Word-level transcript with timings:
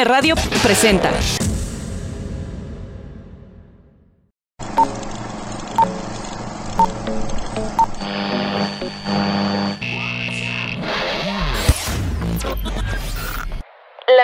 Radio 0.00 0.34
presenta. 0.62 1.10
La 1.10 1.18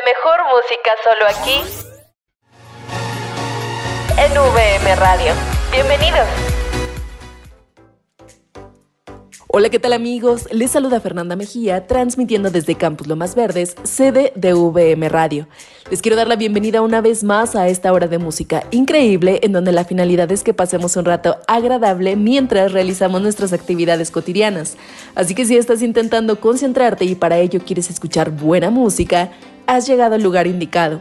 mejor 0.04 0.40
música 0.48 0.96
solo 1.04 1.26
aquí 1.28 1.60
en 4.16 4.32
VM 4.32 4.96
Radio. 4.96 5.34
Bienvenidos. 5.70 6.57
Hola, 9.50 9.70
¿qué 9.70 9.78
tal 9.78 9.94
amigos? 9.94 10.46
Les 10.52 10.72
saluda 10.72 11.00
Fernanda 11.00 11.34
Mejía, 11.34 11.86
transmitiendo 11.86 12.50
desde 12.50 12.74
Campus 12.74 13.06
Lomas 13.06 13.34
Verdes, 13.34 13.76
sede 13.82 14.30
de 14.34 14.52
VM 14.52 15.08
Radio. 15.08 15.48
Les 15.90 16.02
quiero 16.02 16.18
dar 16.18 16.28
la 16.28 16.36
bienvenida 16.36 16.82
una 16.82 17.00
vez 17.00 17.24
más 17.24 17.56
a 17.56 17.66
esta 17.66 17.90
hora 17.94 18.08
de 18.08 18.18
música 18.18 18.64
increíble, 18.72 19.40
en 19.42 19.52
donde 19.52 19.72
la 19.72 19.86
finalidad 19.86 20.30
es 20.32 20.44
que 20.44 20.52
pasemos 20.52 20.96
un 20.98 21.06
rato 21.06 21.38
agradable 21.46 22.14
mientras 22.14 22.72
realizamos 22.72 23.22
nuestras 23.22 23.54
actividades 23.54 24.10
cotidianas. 24.10 24.76
Así 25.14 25.34
que 25.34 25.46
si 25.46 25.56
estás 25.56 25.80
intentando 25.80 26.38
concentrarte 26.40 27.06
y 27.06 27.14
para 27.14 27.38
ello 27.38 27.60
quieres 27.64 27.88
escuchar 27.88 28.30
buena 28.30 28.68
música, 28.68 29.30
has 29.66 29.86
llegado 29.86 30.14
al 30.14 30.22
lugar 30.22 30.46
indicado. 30.46 31.00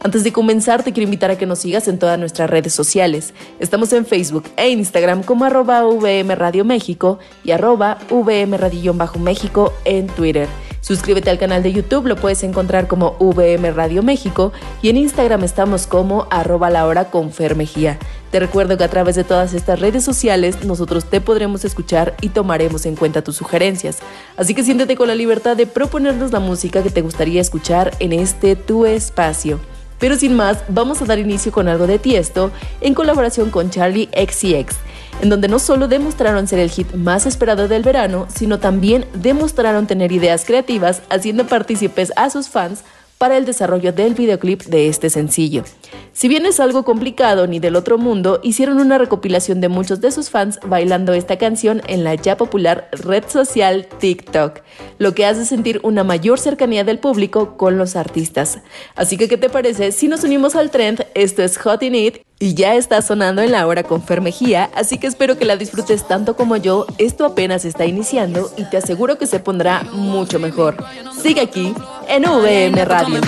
Antes 0.00 0.22
de 0.22 0.32
comenzar, 0.32 0.84
te 0.84 0.92
quiero 0.92 1.06
invitar 1.06 1.32
a 1.32 1.36
que 1.36 1.46
nos 1.46 1.58
sigas 1.58 1.88
en 1.88 1.98
todas 1.98 2.18
nuestras 2.20 2.48
redes 2.48 2.72
sociales. 2.72 3.34
Estamos 3.58 3.92
en 3.92 4.06
Facebook 4.06 4.44
e 4.56 4.68
Instagram 4.68 5.24
como 5.24 5.44
arroba 5.44 5.84
VM 5.84 6.36
Radio 6.36 6.64
México 6.64 7.18
y 7.42 7.50
arroba 7.50 7.98
VM 8.08 8.56
Radio 8.56 8.94
México 8.94 9.72
en 9.84 10.06
Twitter. 10.06 10.48
Suscríbete 10.80 11.30
al 11.30 11.38
canal 11.38 11.64
de 11.64 11.72
YouTube, 11.72 12.06
lo 12.06 12.14
puedes 12.14 12.44
encontrar 12.44 12.86
como 12.86 13.16
VM 13.18 13.72
Radio 13.72 14.04
México 14.04 14.52
y 14.82 14.88
en 14.88 14.98
Instagram 14.98 15.42
estamos 15.42 15.88
como 15.88 16.28
arroba 16.30 16.70
la 16.70 16.86
hora 16.86 17.10
con. 17.10 17.32
Te 17.32 18.40
recuerdo 18.40 18.78
que 18.78 18.84
a 18.84 18.88
través 18.88 19.16
de 19.16 19.24
todas 19.24 19.52
estas 19.52 19.80
redes 19.80 20.04
sociales 20.04 20.64
nosotros 20.64 21.06
te 21.06 21.20
podremos 21.20 21.64
escuchar 21.64 22.14
y 22.20 22.28
tomaremos 22.28 22.86
en 22.86 22.94
cuenta 22.94 23.22
tus 23.22 23.36
sugerencias. 23.36 23.98
Así 24.36 24.54
que 24.54 24.62
siéntete 24.62 24.96
con 24.96 25.08
la 25.08 25.16
libertad 25.16 25.56
de 25.56 25.66
proponernos 25.66 26.30
la 26.30 26.40
música 26.40 26.84
que 26.84 26.90
te 26.90 27.02
gustaría 27.02 27.40
escuchar 27.40 27.96
en 27.98 28.12
este 28.12 28.54
tu 28.54 28.86
espacio. 28.86 29.58
Pero 29.98 30.16
sin 30.16 30.36
más, 30.36 30.58
vamos 30.68 31.02
a 31.02 31.04
dar 31.06 31.18
inicio 31.18 31.52
con 31.52 31.68
algo 31.68 31.86
de 31.86 31.98
Tiesto 31.98 32.50
en 32.80 32.94
colaboración 32.94 33.50
con 33.50 33.70
Charlie 33.70 34.08
XCX, 34.12 34.76
en 35.20 35.28
donde 35.28 35.48
no 35.48 35.58
solo 35.58 35.88
demostraron 35.88 36.46
ser 36.46 36.60
el 36.60 36.70
hit 36.70 36.92
más 36.94 37.26
esperado 37.26 37.68
del 37.68 37.82
verano, 37.82 38.26
sino 38.34 38.58
también 38.58 39.06
demostraron 39.14 39.86
tener 39.86 40.12
ideas 40.12 40.44
creativas 40.44 41.02
haciendo 41.10 41.46
partícipes 41.46 42.12
a 42.16 42.30
sus 42.30 42.48
fans 42.48 42.84
para 43.18 43.36
el 43.36 43.44
desarrollo 43.44 43.92
del 43.92 44.14
videoclip 44.14 44.62
de 44.62 44.88
este 44.88 45.10
sencillo. 45.10 45.64
Si 46.12 46.28
bien 46.28 46.46
es 46.46 46.58
algo 46.60 46.84
complicado 46.84 47.46
ni 47.46 47.60
del 47.60 47.76
otro 47.76 47.98
mundo, 47.98 48.40
hicieron 48.42 48.78
una 48.80 48.98
recopilación 48.98 49.60
de 49.60 49.68
muchos 49.68 50.00
de 50.00 50.10
sus 50.10 50.30
fans 50.30 50.58
bailando 50.66 51.12
esta 51.12 51.36
canción 51.36 51.82
en 51.86 52.04
la 52.04 52.14
ya 52.14 52.36
popular 52.36 52.88
red 52.92 53.24
social 53.28 53.86
TikTok, 53.98 54.60
lo 54.98 55.14
que 55.14 55.26
hace 55.26 55.44
sentir 55.44 55.80
una 55.82 56.04
mayor 56.04 56.38
cercanía 56.38 56.84
del 56.84 56.98
público 56.98 57.56
con 57.56 57.78
los 57.78 57.96
artistas. 57.96 58.60
Así 58.94 59.16
que, 59.16 59.28
¿qué 59.28 59.36
te 59.36 59.50
parece 59.50 59.92
si 59.92 60.08
nos 60.08 60.24
unimos 60.24 60.56
al 60.56 60.70
trend? 60.70 61.06
Esto 61.14 61.42
es 61.42 61.58
Hot 61.58 61.82
in 61.82 61.94
It 61.94 62.27
y 62.40 62.54
ya 62.54 62.74
está 62.74 63.02
sonando 63.02 63.42
en 63.42 63.52
la 63.52 63.66
hora 63.66 63.82
con 63.82 64.02
Fermejía, 64.02 64.70
así 64.74 64.98
que 64.98 65.06
espero 65.06 65.36
que 65.38 65.44
la 65.44 65.56
disfrutes 65.56 66.06
tanto 66.06 66.36
como 66.36 66.56
yo. 66.56 66.86
Esto 66.98 67.24
apenas 67.24 67.64
está 67.64 67.84
iniciando 67.84 68.50
y 68.56 68.64
te 68.64 68.76
aseguro 68.76 69.18
que 69.18 69.26
se 69.26 69.40
pondrá 69.40 69.82
mucho 69.92 70.38
mejor. 70.38 70.76
Sigue 71.20 71.40
aquí 71.40 71.74
en 72.08 72.22
VM 72.22 72.84
Radio. 72.84 73.20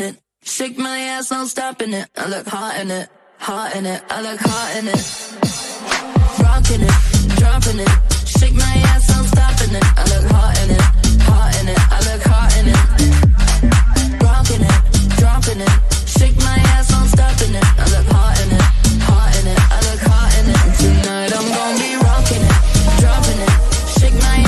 It. 0.00 0.16
Shake 0.44 0.78
my 0.78 0.98
ass, 0.98 1.32
I'm 1.32 1.46
stopping 1.46 1.92
it. 1.92 2.08
I 2.16 2.42
hot 2.46 2.80
in 2.80 2.90
it, 2.90 3.08
hot 3.38 3.74
in 3.76 3.86
it. 3.86 4.02
I 4.10 4.20
look 4.22 4.40
hot 4.40 4.76
in 4.76 4.88
it. 4.88 5.04
Rocking 6.42 6.82
it, 6.82 6.94
dropping 7.38 7.80
it. 7.80 7.88
Shake 8.26 8.54
my 8.54 8.74
ass, 8.92 9.10
I'm 9.10 9.24
stopping 9.26 9.74
it. 9.74 9.84
I 9.96 10.04
look 10.12 10.30
hot 10.30 10.58
in 10.62 10.70
it, 10.70 10.82
hot 11.22 11.54
in 11.60 11.68
it. 11.68 11.78
I 11.78 11.98
look 12.08 12.22
hot 12.22 12.56
in 12.58 12.68
it. 12.68 12.78
Rocking 14.22 14.62
it, 14.62 14.78
dropping 15.18 15.60
it. 15.60 15.72
Shake 16.06 16.36
my 16.38 16.58
ass, 16.76 16.92
I'm 16.92 17.06
stopping 17.08 17.54
it. 17.54 17.64
I 17.78 17.84
look 17.94 18.06
hot 18.12 18.40
in 18.42 18.50
it, 18.52 18.62
hot 19.06 19.34
in 19.38 19.46
it. 19.46 19.58
I 19.58 19.78
look 19.88 20.02
hot 20.02 20.30
in 20.38 20.46
it. 20.50 20.60
Tonight 20.78 21.32
I'm 21.32 21.48
gonna 21.48 21.78
be 21.78 21.96
rocking 21.96 22.44
it, 22.44 22.56
dropping 23.00 23.40
it. 23.40 23.52
Shake 23.98 24.16
my 24.20 24.47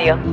Radio. 0.00 0.29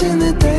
Got 0.00 0.06
me 0.06 0.10
crushing 0.10 0.18
the 0.20 0.32
daylight. 0.38 0.57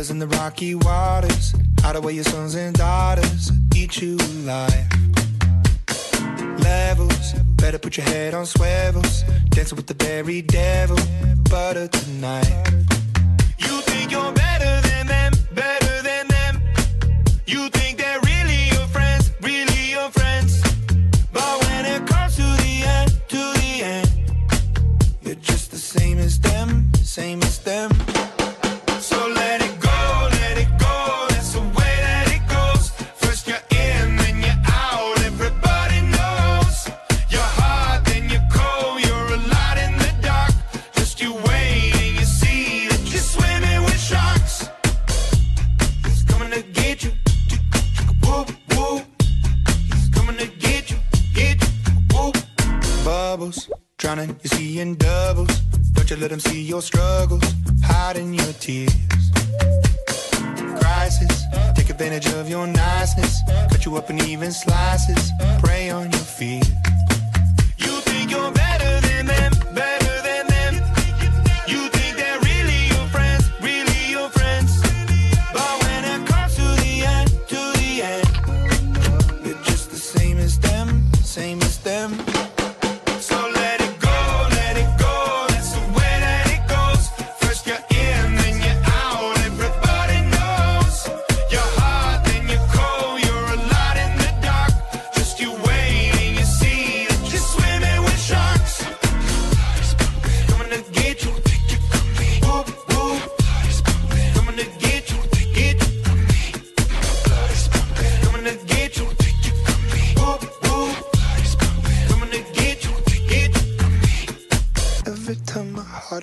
Blood 0.00 0.10
in 0.10 0.18
the 0.18 0.26
rocky 0.38 0.74
waters. 0.74 1.54
Hide 1.80 1.96
away 1.96 2.14
your 2.14 2.24
sons 2.24 2.54
and 2.54 2.74
daughters, 2.74 3.50
eat 3.74 4.00
you 4.00 4.16
alive. 4.16 4.86
Levels, 6.60 7.32
better 7.56 7.78
put 7.78 7.96
your 7.96 8.06
head 8.06 8.34
on 8.34 8.46
swivels. 8.46 9.24
Dancing 9.50 9.76
with 9.76 9.86
the 9.86 10.04
very 10.04 10.42
devil, 10.42 10.98
butter 11.50 11.88
tonight. 11.88 12.66
You 13.58 13.80
think 13.82 14.10
you're 14.12 14.32
better 14.32 14.88
than 14.88 15.06
them, 15.06 15.32
better 15.52 16.02
than 16.02 16.28
them. 16.28 16.62
You 17.46 17.68
think 17.70 17.89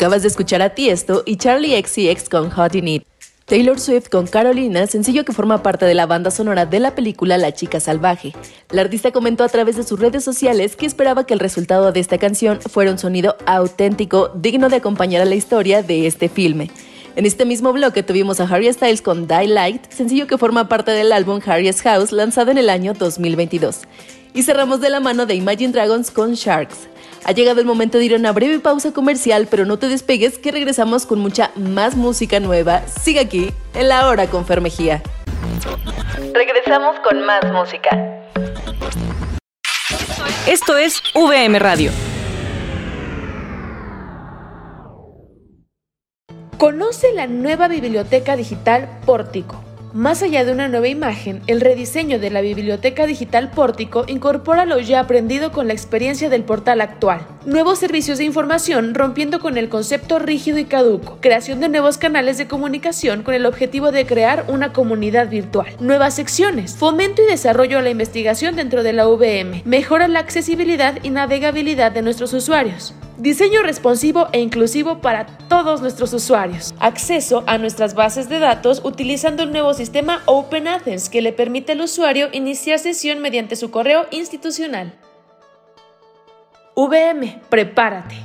Acabas 0.00 0.22
de 0.22 0.28
escuchar 0.28 0.62
a 0.62 0.70
Tiesto 0.70 1.24
y 1.26 1.36
Charlie 1.36 1.78
XCX 1.78 2.30
con 2.30 2.48
Hot 2.48 2.74
in 2.74 2.88
It. 2.88 3.02
Taylor 3.44 3.78
Swift 3.78 4.08
con 4.08 4.26
Carolina, 4.26 4.86
sencillo 4.86 5.26
que 5.26 5.34
forma 5.34 5.62
parte 5.62 5.84
de 5.84 5.92
la 5.92 6.06
banda 6.06 6.30
sonora 6.30 6.64
de 6.64 6.80
la 6.80 6.94
película 6.94 7.36
La 7.36 7.52
chica 7.52 7.80
salvaje. 7.80 8.32
La 8.70 8.80
artista 8.80 9.10
comentó 9.10 9.44
a 9.44 9.50
través 9.50 9.76
de 9.76 9.82
sus 9.82 10.00
redes 10.00 10.24
sociales 10.24 10.74
que 10.74 10.86
esperaba 10.86 11.26
que 11.26 11.34
el 11.34 11.38
resultado 11.38 11.92
de 11.92 12.00
esta 12.00 12.16
canción 12.16 12.62
fuera 12.62 12.90
un 12.90 12.96
sonido 12.96 13.36
auténtico, 13.44 14.30
digno 14.34 14.70
de 14.70 14.76
acompañar 14.76 15.20
a 15.20 15.26
la 15.26 15.34
historia 15.34 15.82
de 15.82 16.06
este 16.06 16.30
filme. 16.30 16.70
En 17.14 17.26
este 17.26 17.44
mismo 17.44 17.70
bloque 17.74 18.02
tuvimos 18.02 18.40
a 18.40 18.44
Harry 18.44 18.72
Styles 18.72 19.02
con 19.02 19.28
Die 19.28 19.48
Light, 19.48 19.92
sencillo 19.92 20.26
que 20.26 20.38
forma 20.38 20.66
parte 20.66 20.92
del 20.92 21.12
álbum 21.12 21.40
Harry's 21.44 21.82
House 21.82 22.10
lanzado 22.10 22.50
en 22.50 22.56
el 22.56 22.70
año 22.70 22.94
2022. 22.94 23.80
Y 24.32 24.44
cerramos 24.44 24.80
de 24.80 24.88
la 24.88 25.00
mano 25.00 25.26
de 25.26 25.34
Imagine 25.34 25.74
Dragons 25.74 26.10
con 26.10 26.32
Sharks. 26.32 26.88
Ha 27.24 27.32
llegado 27.32 27.60
el 27.60 27.66
momento 27.66 27.98
de 27.98 28.04
ir 28.06 28.14
a 28.14 28.16
una 28.16 28.32
breve 28.32 28.60
pausa 28.60 28.92
comercial, 28.92 29.46
pero 29.50 29.64
no 29.66 29.78
te 29.78 29.88
despegues 29.88 30.38
que 30.38 30.52
regresamos 30.52 31.06
con 31.06 31.18
mucha 31.18 31.50
más 31.54 31.96
música 31.96 32.40
nueva. 32.40 32.82
Sigue 32.86 33.20
aquí, 33.20 33.52
en 33.74 33.88
la 33.88 34.08
hora 34.08 34.26
con 34.26 34.46
Fer 34.46 34.60
Mejía. 34.60 35.02
Regresamos 36.32 36.98
con 37.00 37.24
más 37.24 37.44
música. 37.52 37.90
Esto 40.46 40.76
es 40.76 41.02
VM 41.14 41.58
Radio. 41.58 41.90
Conoce 46.56 47.12
la 47.14 47.26
nueva 47.26 47.68
biblioteca 47.68 48.36
digital 48.36 49.00
Pórtico. 49.06 49.69
Más 49.92 50.22
allá 50.22 50.44
de 50.44 50.52
una 50.52 50.68
nueva 50.68 50.86
imagen, 50.86 51.42
el 51.48 51.60
rediseño 51.60 52.20
de 52.20 52.30
la 52.30 52.40
biblioteca 52.42 53.06
digital 53.06 53.50
Pórtico 53.50 54.04
incorpora 54.06 54.64
lo 54.64 54.78
ya 54.78 55.00
aprendido 55.00 55.50
con 55.50 55.66
la 55.66 55.72
experiencia 55.72 56.28
del 56.28 56.44
portal 56.44 56.80
actual. 56.80 57.26
Nuevos 57.44 57.80
servicios 57.80 58.18
de 58.18 58.24
información 58.24 58.94
rompiendo 58.94 59.40
con 59.40 59.58
el 59.58 59.68
concepto 59.68 60.20
rígido 60.20 60.58
y 60.58 60.66
caduco. 60.66 61.18
Creación 61.20 61.58
de 61.58 61.68
nuevos 61.68 61.98
canales 61.98 62.38
de 62.38 62.46
comunicación 62.46 63.24
con 63.24 63.34
el 63.34 63.46
objetivo 63.46 63.90
de 63.90 64.06
crear 64.06 64.44
una 64.46 64.72
comunidad 64.72 65.28
virtual. 65.28 65.66
Nuevas 65.80 66.14
secciones. 66.14 66.76
Fomento 66.76 67.22
y 67.22 67.26
desarrollo 67.26 67.78
a 67.78 67.82
la 67.82 67.90
investigación 67.90 68.54
dentro 68.54 68.84
de 68.84 68.92
la 68.92 69.08
VM. 69.08 69.62
Mejora 69.64 70.06
la 70.06 70.20
accesibilidad 70.20 71.02
y 71.02 71.10
navegabilidad 71.10 71.90
de 71.90 72.02
nuestros 72.02 72.32
usuarios. 72.32 72.94
Diseño 73.20 73.62
responsivo 73.62 74.28
e 74.32 74.40
inclusivo 74.40 75.02
para 75.02 75.26
todos 75.26 75.82
nuestros 75.82 76.14
usuarios. 76.14 76.74
Acceso 76.80 77.44
a 77.46 77.58
nuestras 77.58 77.92
bases 77.92 78.30
de 78.30 78.38
datos 78.38 78.80
utilizando 78.82 79.42
el 79.42 79.52
nuevo 79.52 79.74
sistema 79.74 80.22
Open 80.24 80.66
Athens 80.66 81.10
que 81.10 81.20
le 81.20 81.34
permite 81.34 81.72
al 81.72 81.82
usuario 81.82 82.30
iniciar 82.32 82.78
sesión 82.78 83.18
mediante 83.18 83.56
su 83.56 83.70
correo 83.70 84.06
institucional. 84.10 84.98
VM, 86.74 87.42
prepárate. 87.50 88.16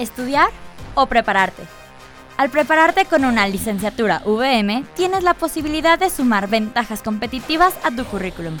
¿Estudiar 0.00 0.50
o 0.96 1.06
prepararte? 1.06 1.62
Al 2.36 2.50
prepararte 2.50 3.04
con 3.04 3.24
una 3.24 3.46
licenciatura 3.46 4.22
VM, 4.24 4.84
tienes 4.96 5.22
la 5.22 5.34
posibilidad 5.34 5.98
de 5.98 6.10
sumar 6.10 6.48
ventajas 6.48 7.02
competitivas 7.02 7.74
a 7.84 7.90
tu 7.90 8.04
currículum, 8.04 8.56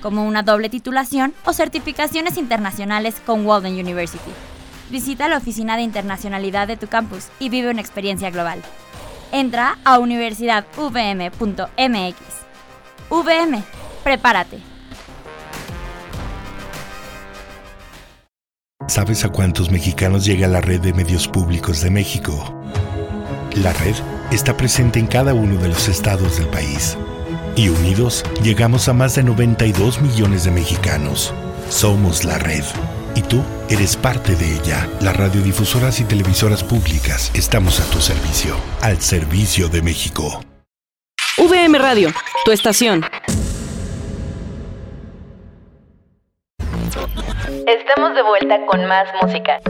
como 0.00 0.24
una 0.24 0.42
doble 0.42 0.68
titulación 0.68 1.34
o 1.44 1.52
certificaciones 1.52 2.38
internacionales 2.38 3.16
con 3.24 3.44
Walden 3.44 3.74
University. 3.74 4.30
Visita 4.90 5.28
la 5.28 5.38
oficina 5.38 5.76
de 5.76 5.82
internacionalidad 5.82 6.68
de 6.68 6.76
tu 6.76 6.86
campus 6.86 7.28
y 7.40 7.48
vive 7.48 7.70
una 7.70 7.80
experiencia 7.80 8.30
global. 8.30 8.62
Entra 9.32 9.76
a 9.84 9.98
universidadvm.mx. 9.98 12.16
VM, 13.10 13.62
prepárate. 14.04 14.60
¿Sabes 18.88 19.24
a 19.24 19.30
cuántos 19.30 19.72
mexicanos 19.72 20.24
llega 20.24 20.46
la 20.46 20.60
red 20.60 20.80
de 20.80 20.92
medios 20.92 21.26
públicos 21.26 21.82
de 21.82 21.90
México? 21.90 22.54
La 23.56 23.72
red 23.72 23.94
está 24.30 24.54
presente 24.54 24.98
en 24.98 25.06
cada 25.06 25.32
uno 25.32 25.58
de 25.58 25.68
los 25.68 25.88
estados 25.88 26.36
del 26.36 26.46
país. 26.48 26.98
Y 27.56 27.70
unidos 27.70 28.22
llegamos 28.42 28.86
a 28.88 28.92
más 28.92 29.14
de 29.14 29.22
92 29.22 30.02
millones 30.02 30.44
de 30.44 30.50
mexicanos. 30.50 31.32
Somos 31.70 32.24
la 32.24 32.36
red. 32.36 32.64
Y 33.14 33.22
tú 33.22 33.42
eres 33.70 33.96
parte 33.96 34.36
de 34.36 34.56
ella. 34.56 34.86
Las 35.00 35.16
radiodifusoras 35.16 36.00
y 36.00 36.04
televisoras 36.04 36.62
públicas 36.62 37.30
estamos 37.32 37.80
a 37.80 37.90
tu 37.90 37.98
servicio. 37.98 38.56
Al 38.82 39.00
servicio 39.00 39.70
de 39.70 39.80
México. 39.80 40.42
VM 41.38 41.78
Radio, 41.78 42.12
tu 42.44 42.52
estación. 42.52 43.06
Estamos 47.66 48.14
de 48.14 48.22
vuelta 48.22 48.66
con 48.66 48.84
más 48.84 49.08
música. 49.22 49.60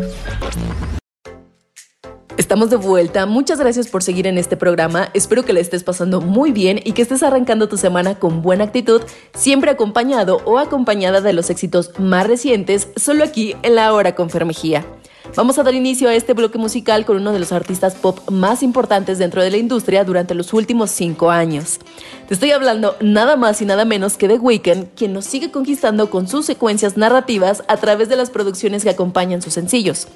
Estamos 2.47 2.71
de 2.71 2.77
vuelta. 2.77 3.27
Muchas 3.27 3.59
gracias 3.59 3.89
por 3.89 4.05
seguir 4.05 4.29
en 4.29 4.39
este 4.39 4.57
programa. 4.57 5.11
Espero 5.15 5.45
que 5.45 5.53
le 5.53 5.59
estés 5.59 5.83
pasando 5.83 6.21
muy 6.21 6.53
bien 6.53 6.81
y 6.85 6.93
que 6.93 7.03
estés 7.03 7.25
arrancando 7.25 7.69
tu 7.69 7.77
semana 7.77 8.21
con 8.21 8.41
buena 8.41 8.63
actitud, 8.63 9.03
siempre 9.35 9.73
acompañado 9.73 10.41
o 10.45 10.61
acompañada 10.61 11.21
de 11.21 11.33
los 11.33 11.51
éxitos 11.51 11.91
más 11.99 12.25
recientes, 12.25 12.87
solo 12.95 13.25
aquí 13.25 13.57
en 13.65 13.75
la 13.75 13.93
hora 13.93 14.15
con 14.15 14.31
Fermejía. 14.31 14.87
Vamos 15.35 15.59
a 15.59 15.65
dar 15.65 15.75
inicio 15.75 16.09
a 16.09 16.15
este 16.15 16.35
bloque 16.35 16.57
musical 16.57 17.05
con 17.05 17.17
uno 17.17 17.33
de 17.33 17.41
los 17.41 17.51
artistas 17.51 17.97
pop 17.97 18.21
más 18.31 18.63
importantes 18.63 19.19
dentro 19.19 19.43
de 19.43 19.51
la 19.51 19.57
industria 19.57 20.05
durante 20.05 20.37
los 20.37 20.53
últimos 20.53 20.93
cinco 20.93 21.33
años. 21.33 21.81
Te 22.29 22.35
estoy 22.35 22.53
hablando 22.53 22.95
nada 23.01 23.35
más 23.35 23.61
y 23.61 23.65
nada 23.65 23.85
menos 23.85 24.17
que 24.17 24.29
de 24.29 24.39
Weeknd, 24.39 24.91
quien 24.95 25.13
nos 25.13 25.25
sigue 25.25 25.51
conquistando 25.51 26.11
con 26.11 26.29
sus 26.29 26.47
secuencias 26.47 26.97
narrativas 26.97 27.65
a 27.67 27.77
través 27.79 28.09
de 28.09 28.15
las 28.15 28.31
producciones 28.31 28.85
que 28.85 28.91
acompañan 28.91 29.43
sus 29.43 29.55
sencillos. 29.55 30.07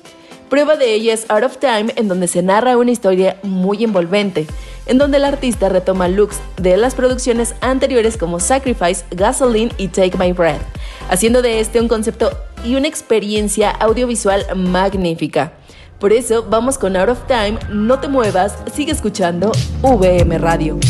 Prueba 0.51 0.75
de 0.75 0.95
ello 0.95 1.13
es 1.13 1.31
Out 1.31 1.45
of 1.45 1.59
Time, 1.59 1.93
en 1.95 2.09
donde 2.09 2.27
se 2.27 2.43
narra 2.43 2.77
una 2.77 2.91
historia 2.91 3.37
muy 3.45 3.85
envolvente, 3.85 4.49
en 4.87 4.99
donde 4.99 5.19
el 5.19 5.25
artista 5.25 5.69
retoma 5.69 6.09
looks 6.09 6.41
de 6.57 6.77
las 6.77 6.97
producciones 6.97 7.55
anteriores 7.61 8.17
como 8.17 8.41
Sacrifice, 8.41 9.05
Gasoline 9.13 9.71
y 9.79 9.87
Take 9.87 10.19
My 10.19 10.33
Breath, 10.33 10.61
haciendo 11.09 11.41
de 11.41 11.61
este 11.61 11.81
un 11.81 11.87
concepto 11.87 12.33
y 12.65 12.75
una 12.75 12.89
experiencia 12.89 13.71
audiovisual 13.71 14.45
magnífica. 14.57 15.53
Por 16.01 16.13
eso 16.13 16.45
vamos 16.51 16.79
con 16.79 16.97
Out 16.97 17.11
of 17.11 17.27
Time, 17.29 17.57
no 17.71 18.01
te 18.01 18.09
muevas, 18.09 18.59
sigue 18.75 18.91
escuchando 18.91 19.53
VM 19.83 20.37
Radio. 20.39 20.81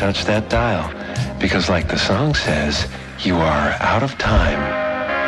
touch 0.00 0.24
that 0.24 0.48
dial. 0.48 0.88
Because 1.38 1.68
like 1.68 1.86
the 1.86 1.98
song 1.98 2.34
says, 2.34 2.88
you 3.22 3.36
are 3.36 3.76
out 3.80 4.02
of 4.02 4.16
time. 4.16 4.60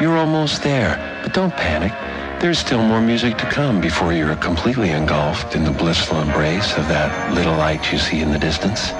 You're 0.03 0.17
almost 0.17 0.63
there, 0.63 0.97
but 1.23 1.35
don't 1.35 1.55
panic. 1.55 1.93
There's 2.41 2.59
still 2.59 2.83
more 2.83 3.03
music 3.03 3.37
to 3.37 3.45
come 3.51 3.83
before 3.83 4.15
you're 4.15 4.35
completely 4.37 4.89
engulfed 4.89 5.55
in 5.55 5.65
the 5.65 5.71
blissful 5.71 6.23
embrace 6.23 6.79
of 6.79 6.89
that 6.89 7.35
little 7.35 7.53
light 7.53 7.93
you 7.93 7.99
see 7.99 8.23
in 8.23 8.33
the 8.33 8.39
distance. 8.39 8.93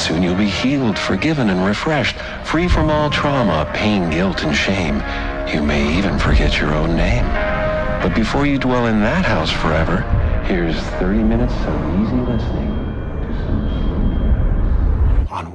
Soon 0.00 0.22
you'll 0.22 0.34
be 0.34 0.48
healed, 0.48 0.98
forgiven, 0.98 1.50
and 1.50 1.62
refreshed, 1.62 2.16
free 2.42 2.66
from 2.66 2.88
all 2.88 3.10
trauma, 3.10 3.70
pain, 3.74 4.08
guilt, 4.08 4.42
and 4.44 4.56
shame. 4.56 4.96
You 5.52 5.62
may 5.62 5.98
even 5.98 6.18
forget 6.18 6.58
your 6.58 6.72
own 6.72 6.96
name. 6.96 7.26
But 8.00 8.14
before 8.14 8.46
you 8.46 8.58
dwell 8.58 8.86
in 8.86 9.00
that 9.00 9.26
house 9.26 9.50
forever, 9.50 10.00
here's 10.46 10.80
30 10.96 11.22
minutes 11.22 11.52
of 11.52 12.00
easy 12.00 12.16
listening. 12.16 12.91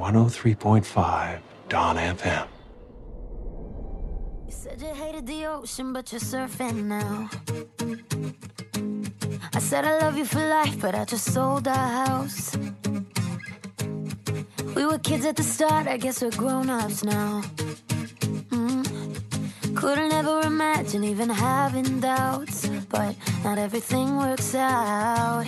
103.5 0.07 1.41
Don 1.67 1.97
FM. 1.97 2.47
You 4.45 4.51
said 4.51 4.81
you 4.81 4.93
hated 4.93 5.27
the 5.27 5.45
ocean, 5.47 5.91
but 5.91 6.09
you're 6.13 6.21
surfing 6.21 6.85
now. 6.85 7.29
I 9.53 9.59
said 9.59 9.83
I 9.83 9.99
love 9.99 10.17
you 10.17 10.23
for 10.23 10.39
life, 10.39 10.79
but 10.79 10.95
I 10.95 11.03
just 11.03 11.33
sold 11.33 11.67
our 11.67 12.05
house. 12.05 12.55
We 14.77 14.85
were 14.85 14.97
kids 14.99 15.25
at 15.25 15.35
the 15.35 15.43
start, 15.43 15.87
I 15.87 15.97
guess 15.97 16.21
we're 16.21 16.31
grown 16.31 16.69
ups 16.69 17.03
now. 17.03 17.41
hmm 18.49 18.83
Couldn't 19.75 20.13
ever 20.13 20.39
imagine 20.39 21.03
even 21.03 21.29
having 21.29 21.99
doubts, 21.99 22.65
but 22.87 23.13
not 23.43 23.57
everything 23.57 24.15
works 24.15 24.55
out 24.55 25.47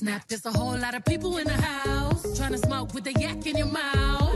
snap. 0.00 0.26
There's 0.28 0.46
a 0.46 0.50
whole 0.50 0.78
lot 0.78 0.94
of 0.94 1.04
people 1.04 1.36
in 1.36 1.46
the 1.46 1.60
house 1.60 2.22
trying 2.38 2.52
to 2.52 2.58
smoke 2.58 2.94
with 2.94 3.06
a 3.06 3.12
yak 3.20 3.46
in 3.46 3.56
your 3.58 3.66
mouth. 3.66 4.34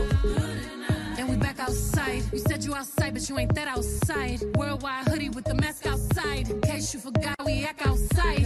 And 1.17 1.27
we 1.27 1.37
back 1.37 1.59
outside. 1.59 2.21
You 2.31 2.39
said 2.39 2.63
you 2.63 2.75
outside, 2.75 3.13
but 3.15 3.27
you 3.27 3.39
ain't 3.39 3.55
that 3.55 3.67
outside. 3.67 4.43
Worldwide 4.55 5.07
hoodie 5.07 5.29
with 5.29 5.45
the 5.45 5.55
mask 5.55 5.87
outside. 5.87 6.49
In 6.51 6.61
case 6.61 6.93
you 6.93 6.99
forgot, 6.99 7.35
we 7.43 7.65
act 7.65 7.81
outside. 7.87 8.45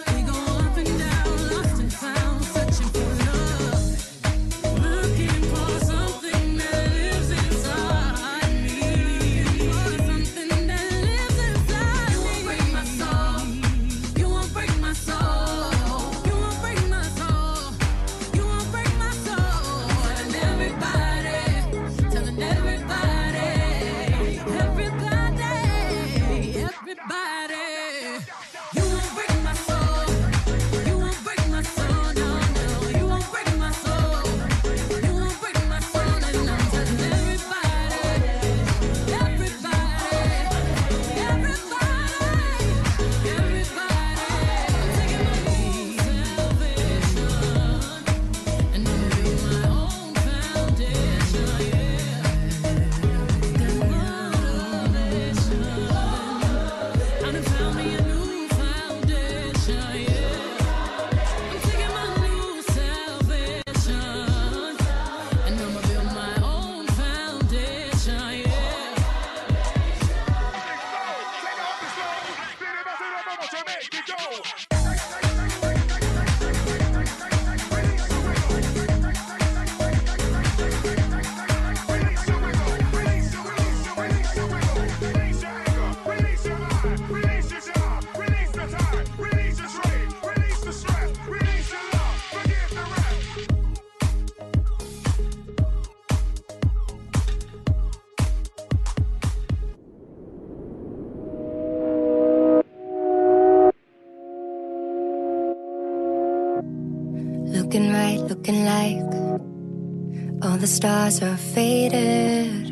stars 110.81 111.21
are 111.21 111.37
faded. 111.37 112.71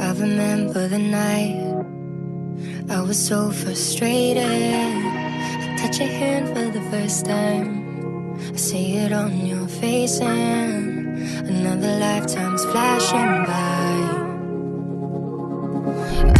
I 0.00 0.12
remember 0.12 0.88
the 0.88 0.98
night 0.98 1.60
I 2.88 3.02
was 3.02 3.18
so 3.22 3.50
frustrated. 3.50 4.42
I 4.42 5.76
touch 5.76 5.98
your 5.98 6.08
hand 6.08 6.48
for 6.54 6.68
the 6.76 6.80
first 6.90 7.26
time. 7.26 7.70
I 8.54 8.56
see 8.56 8.96
it 8.96 9.12
on 9.12 9.44
your 9.44 9.68
face, 9.68 10.20
and 10.22 11.18
another 11.46 11.98
lifetime's 11.98 12.64
flashing 12.72 13.32
by. 13.50 13.92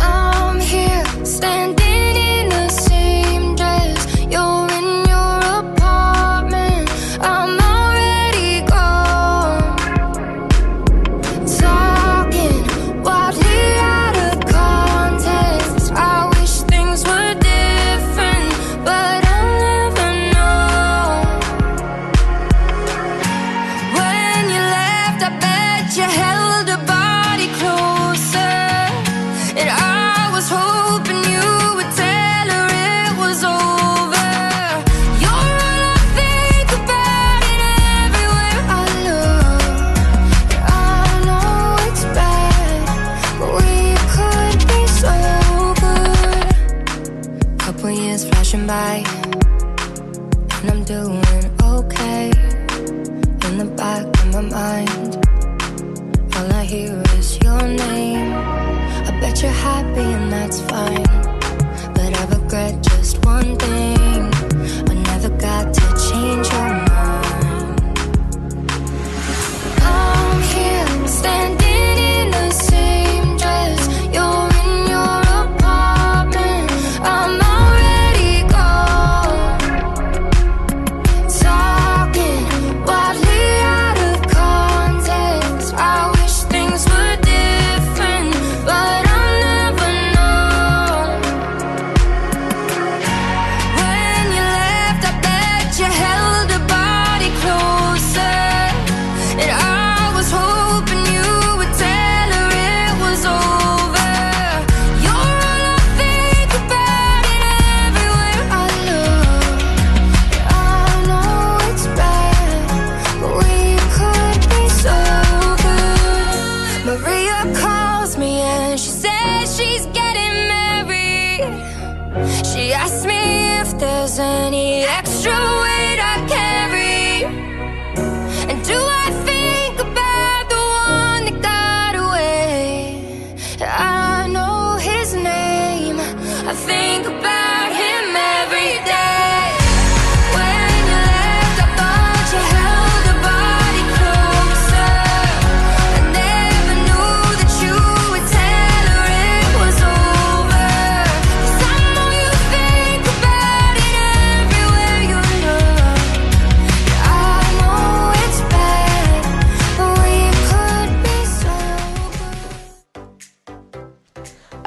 I'm 0.01 0.59
here 0.59 1.05
standing. 1.27 1.84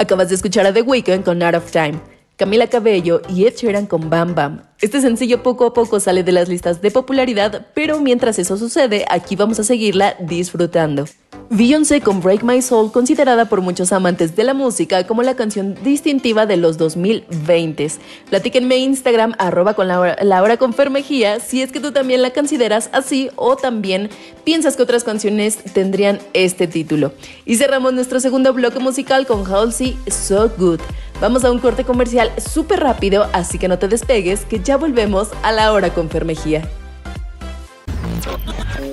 Acabas 0.07 0.29
de 0.29 0.35
escuchar 0.35 0.65
a 0.65 0.71
The 0.71 0.83
Weeknd 0.83 1.25
con 1.25 1.43
Out 1.43 1.55
of 1.55 1.69
Time, 1.69 1.99
Camila 2.37 2.67
Cabello 2.67 3.21
y 3.27 3.45
Ed 3.45 3.55
Sheeran 3.57 3.87
con 3.87 4.09
Bam 4.09 4.35
Bam. 4.35 4.66
Este 4.79 5.01
sencillo 5.01 5.41
poco 5.41 5.65
a 5.65 5.73
poco 5.73 5.99
sale 5.99 6.23
de 6.23 6.31
las 6.31 6.49
listas 6.49 6.83
de 6.83 6.91
popularidad, 6.91 7.65
pero 7.73 7.99
mientras 7.99 8.37
eso 8.37 8.57
sucede, 8.57 9.05
aquí 9.09 9.35
vamos 9.35 9.59
a 9.59 9.63
seguirla 9.63 10.15
disfrutando. 10.19 11.05
Beyoncé 11.49 12.01
con 12.01 12.21
Break 12.21 12.43
My 12.43 12.61
Soul, 12.61 12.91
considerada 12.91 13.45
por 13.45 13.61
muchos 13.61 13.91
amantes 13.91 14.35
de 14.35 14.43
la 14.43 14.53
música 14.53 15.07
como 15.07 15.23
la 15.23 15.35
canción 15.35 15.75
distintiva 15.83 16.45
de 16.45 16.57
los 16.57 16.77
2020s. 16.77 17.97
Platíquenme 18.29 18.75
en 18.75 18.81
Instagram, 18.81 19.33
arroba 19.39 19.73
con 19.73 19.87
la 19.87 19.99
hora, 19.99 20.17
la 20.21 20.43
hora 20.43 20.57
con 20.57 20.73
Fer 20.73 20.91
Mejía, 20.91 21.39
si 21.39 21.63
es 21.63 21.71
que 21.71 21.79
tú 21.79 21.91
también 21.91 22.21
la 22.21 22.31
consideras 22.31 22.91
así 22.91 23.31
o 23.35 23.55
también 23.55 24.09
piensas 24.43 24.75
que 24.75 24.83
otras 24.83 25.03
canciones 25.03 25.57
tendrían 25.73 26.19
este 26.33 26.67
título. 26.67 27.13
Y 27.45 27.55
cerramos 27.55 27.93
nuestro 27.93 28.19
segundo 28.19 28.53
bloque 28.53 28.79
musical 28.79 29.25
con 29.25 29.43
Halsey, 29.51 29.97
So 30.07 30.51
Good. 30.55 30.81
Vamos 31.19 31.43
a 31.43 31.51
un 31.51 31.57
corte 31.57 31.83
comercial 31.83 32.31
súper 32.37 32.79
rápido, 32.79 33.27
así 33.33 33.57
que 33.57 33.67
no 33.67 33.79
te 33.79 33.87
despegues, 33.87 34.45
que 34.45 34.59
ya 34.59 34.77
volvemos 34.77 35.29
a 35.41 35.51
la 35.51 35.73
hora 35.73 35.89
con 35.89 36.11
Fer 36.11 36.25
Mejía. 36.25 36.61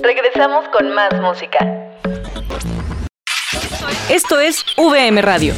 Regresamos 0.01 0.65
con 0.69 0.91
más 0.95 1.13
música. 1.21 1.59
Esto 4.09 4.39
es 4.39 4.65
VM 4.75 5.21
Radio. 5.21 5.53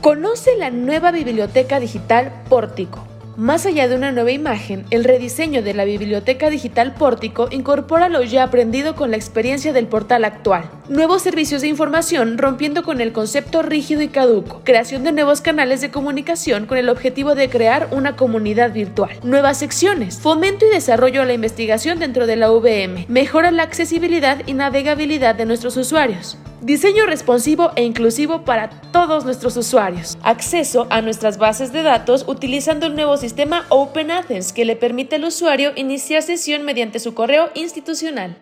Conoce 0.00 0.56
la 0.56 0.70
nueva 0.70 1.12
biblioteca 1.12 1.78
digital 1.78 2.32
Pórtico. 2.48 3.09
Más 3.40 3.64
allá 3.64 3.88
de 3.88 3.94
una 3.94 4.12
nueva 4.12 4.32
imagen, 4.32 4.84
el 4.90 5.02
rediseño 5.02 5.62
de 5.62 5.72
la 5.72 5.86
biblioteca 5.86 6.50
digital 6.50 6.92
Pórtico 6.92 7.48
incorpora 7.50 8.10
lo 8.10 8.22
ya 8.22 8.42
aprendido 8.42 8.94
con 8.94 9.10
la 9.10 9.16
experiencia 9.16 9.72
del 9.72 9.86
portal 9.86 10.26
actual. 10.26 10.70
Nuevos 10.90 11.22
servicios 11.22 11.62
de 11.62 11.68
información 11.68 12.36
rompiendo 12.36 12.82
con 12.82 13.00
el 13.00 13.12
concepto 13.12 13.62
rígido 13.62 14.02
y 14.02 14.08
caduco. 14.08 14.60
Creación 14.62 15.04
de 15.04 15.12
nuevos 15.12 15.40
canales 15.40 15.80
de 15.80 15.90
comunicación 15.90 16.66
con 16.66 16.76
el 16.76 16.90
objetivo 16.90 17.34
de 17.34 17.48
crear 17.48 17.88
una 17.92 18.14
comunidad 18.14 18.74
virtual. 18.74 19.18
Nuevas 19.22 19.56
secciones. 19.56 20.20
Fomento 20.20 20.66
y 20.66 20.74
desarrollo 20.74 21.22
a 21.22 21.24
la 21.24 21.32
investigación 21.32 21.98
dentro 21.98 22.26
de 22.26 22.36
la 22.36 22.50
VM. 22.50 23.06
Mejora 23.08 23.52
la 23.52 23.62
accesibilidad 23.62 24.42
y 24.46 24.52
navegabilidad 24.52 25.34
de 25.34 25.46
nuestros 25.46 25.78
usuarios. 25.78 26.36
Diseño 26.62 27.06
responsivo 27.06 27.70
e 27.74 27.84
inclusivo 27.84 28.44
para 28.44 28.68
todos 28.92 29.24
nuestros 29.24 29.56
usuarios. 29.56 30.18
Acceso 30.22 30.86
a 30.90 31.00
nuestras 31.00 31.38
bases 31.38 31.72
de 31.72 31.82
datos 31.82 32.26
utilizando 32.28 32.86
el 32.86 32.94
nuevo 32.94 33.16
sistema 33.16 33.64
Open 33.70 34.10
Athens 34.10 34.52
que 34.52 34.66
le 34.66 34.76
permite 34.76 35.16
al 35.16 35.24
usuario 35.24 35.72
iniciar 35.76 36.22
sesión 36.22 36.64
mediante 36.64 36.98
su 36.98 37.14
correo 37.14 37.48
institucional. 37.54 38.36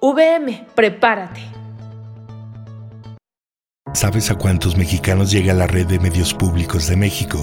VM, 0.00 0.66
prepárate. 0.74 1.42
¿Sabes 3.94 4.30
a 4.32 4.34
cuántos 4.34 4.76
mexicanos 4.76 5.30
llega 5.30 5.54
la 5.54 5.68
red 5.68 5.86
de 5.86 6.00
medios 6.00 6.34
públicos 6.34 6.88
de 6.88 6.96
México? 6.96 7.38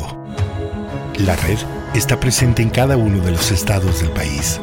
La 1.20 1.38
red 1.38 1.58
está 1.94 2.20
presente 2.20 2.62
en 2.62 2.70
cada 2.70 2.98
uno 2.98 3.24
de 3.24 3.32
los 3.32 3.52
estados 3.52 4.02
del 4.02 4.10
país. 4.10 4.60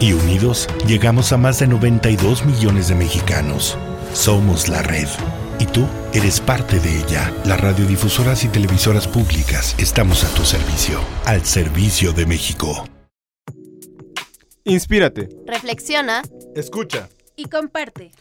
Y 0.00 0.12
unidos 0.14 0.66
llegamos 0.86 1.32
a 1.32 1.36
más 1.36 1.58
de 1.58 1.66
92 1.66 2.44
millones 2.46 2.88
de 2.88 2.94
mexicanos. 2.94 3.76
Somos 4.14 4.68
la 4.68 4.82
red. 4.82 5.06
Y 5.58 5.66
tú 5.66 5.86
eres 6.14 6.40
parte 6.40 6.80
de 6.80 6.98
ella. 7.00 7.32
Las 7.44 7.60
radiodifusoras 7.60 8.44
y 8.44 8.48
televisoras 8.48 9.06
públicas 9.06 9.74
estamos 9.78 10.24
a 10.24 10.28
tu 10.34 10.44
servicio. 10.44 11.00
Al 11.26 11.44
servicio 11.44 12.12
de 12.14 12.24
México. 12.24 12.88
Inspírate. 14.64 15.28
Reflexiona 15.46 16.22
Escucha. 16.54 17.08
y 17.36 17.44
comparte. 17.46 18.12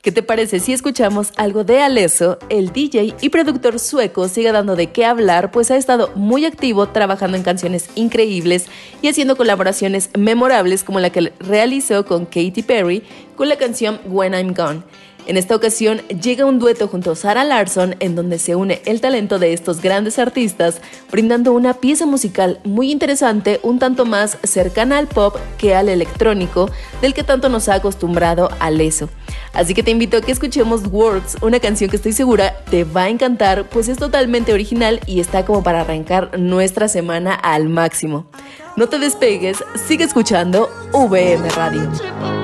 ¿Qué 0.00 0.10
te 0.10 0.22
parece 0.22 0.60
si 0.60 0.72
escuchamos 0.72 1.30
algo 1.36 1.62
de 1.62 1.82
Alesso? 1.82 2.38
El 2.48 2.72
DJ 2.72 3.16
y 3.20 3.28
productor 3.28 3.78
sueco 3.78 4.28
sigue 4.28 4.50
dando 4.50 4.76
de 4.76 4.86
qué 4.86 5.04
hablar, 5.04 5.50
pues 5.50 5.70
ha 5.70 5.76
estado 5.76 6.10
muy 6.14 6.46
activo 6.46 6.88
trabajando 6.88 7.36
en 7.36 7.42
canciones 7.42 7.90
increíbles 7.96 8.64
y 9.02 9.08
haciendo 9.08 9.36
colaboraciones 9.36 10.08
memorables 10.16 10.84
como 10.84 11.00
la 11.00 11.10
que 11.10 11.34
realizó 11.38 12.06
con 12.06 12.24
Katy 12.24 12.62
Perry 12.62 13.02
con 13.36 13.50
la 13.50 13.58
canción 13.58 14.00
When 14.06 14.32
I'm 14.32 14.54
Gone. 14.54 14.84
En 15.30 15.36
esta 15.36 15.54
ocasión 15.54 15.98
llega 16.08 16.44
un 16.44 16.58
dueto 16.58 16.88
junto 16.88 17.12
a 17.12 17.14
Sarah 17.14 17.44
Larson 17.44 17.94
en 18.00 18.16
donde 18.16 18.40
se 18.40 18.56
une 18.56 18.82
el 18.84 19.00
talento 19.00 19.38
de 19.38 19.52
estos 19.52 19.80
grandes 19.80 20.18
artistas, 20.18 20.80
brindando 21.08 21.52
una 21.52 21.74
pieza 21.74 22.04
musical 22.04 22.58
muy 22.64 22.90
interesante, 22.90 23.60
un 23.62 23.78
tanto 23.78 24.04
más 24.04 24.38
cercana 24.42 24.98
al 24.98 25.06
pop 25.06 25.36
que 25.56 25.76
al 25.76 25.88
electrónico, 25.88 26.68
del 27.00 27.14
que 27.14 27.22
tanto 27.22 27.48
nos 27.48 27.68
ha 27.68 27.74
acostumbrado 27.74 28.50
Alesso. 28.58 29.08
Así 29.52 29.72
que 29.72 29.84
te 29.84 29.92
invito 29.92 30.16
a 30.16 30.20
que 30.20 30.32
escuchemos 30.32 30.84
Words, 30.90 31.36
una 31.42 31.60
canción 31.60 31.90
que 31.90 31.96
estoy 31.96 32.12
segura 32.12 32.64
te 32.68 32.82
va 32.82 33.04
a 33.04 33.08
encantar, 33.08 33.68
pues 33.68 33.86
es 33.86 33.98
totalmente 33.98 34.52
original 34.52 34.98
y 35.06 35.20
está 35.20 35.44
como 35.44 35.62
para 35.62 35.82
arrancar 35.82 36.40
nuestra 36.40 36.88
semana 36.88 37.36
al 37.36 37.68
máximo. 37.68 38.26
No 38.74 38.88
te 38.88 38.98
despegues, 38.98 39.62
sigue 39.86 40.02
escuchando 40.02 40.68
VM 40.92 41.48
Radio. 41.50 42.39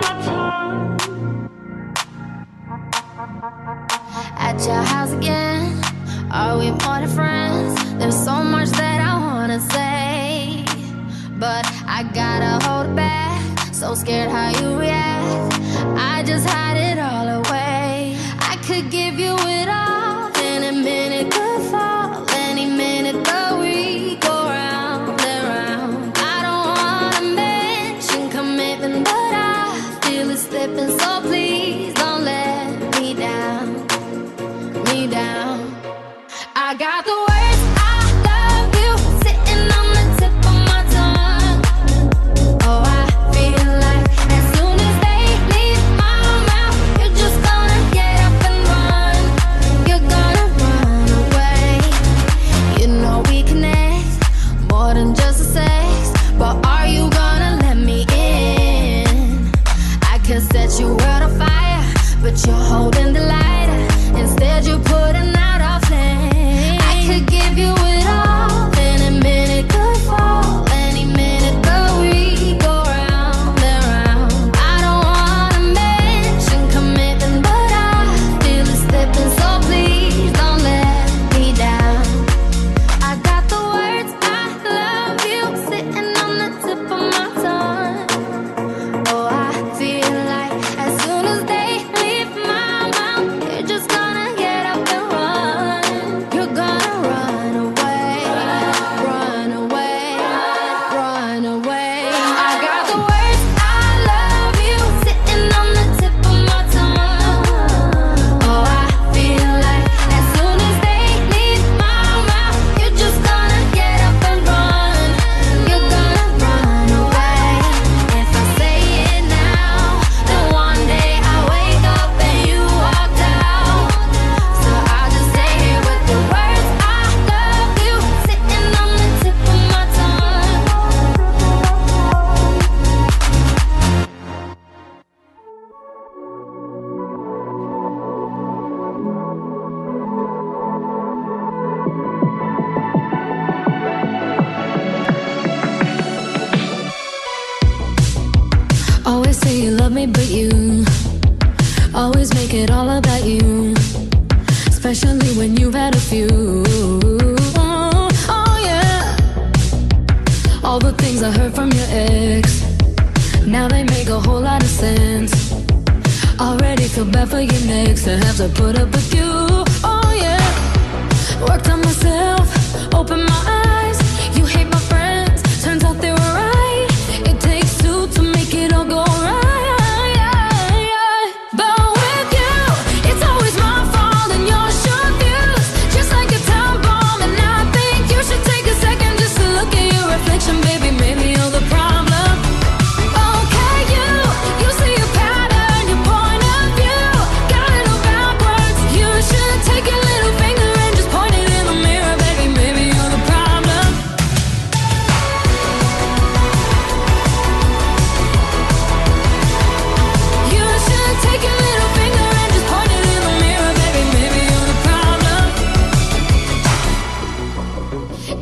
At 4.57 4.67
your 4.67 4.83
house 4.83 5.13
again. 5.13 5.79
Are 6.31 6.59
we 6.59 6.71
more 6.71 7.01
than 7.01 7.09
friends? 7.09 7.75
There's 7.99 8.17
so 8.17 8.43
much 8.43 8.71
that 8.71 9.01
I 9.01 9.13
wanna 9.19 9.61
say, 9.61 10.65
but 11.39 11.65
I 11.87 12.03
gotta 12.15 12.65
hold 12.67 12.97
back. 12.97 13.75
So 13.75 13.95
scared 13.95 14.31
how 14.31 14.49
you 14.61 14.79
react. 14.79 15.61
I 15.99 16.23
just 16.25 16.49
hide 16.49 16.79
it 16.79 16.99
all 16.99 17.29
away. 17.41 18.17
I 18.39 18.57
could 18.67 18.91
give 18.91 19.19
you 19.19 19.35
it 19.35 19.69
all. 19.69 19.96
I 36.89 37.26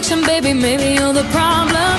maybe 0.00 0.94
you're 0.94 1.12
the 1.12 1.24
problem. 1.32 1.98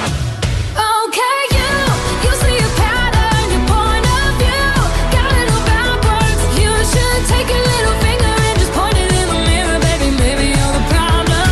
You 6.56 6.72
should 6.92 7.28
take 7.28 7.50
your 7.50 7.60
little 7.60 7.96
finger 8.00 8.34
and 8.48 8.58
just 8.58 8.72
point 8.72 8.96
it 8.96 9.12
in 9.12 9.28
the 9.28 9.40
mirror, 9.50 9.80
baby, 9.84 10.12
maybe 10.16 10.46
you're 10.56 10.74
the 10.80 10.86
problem. 10.88 11.52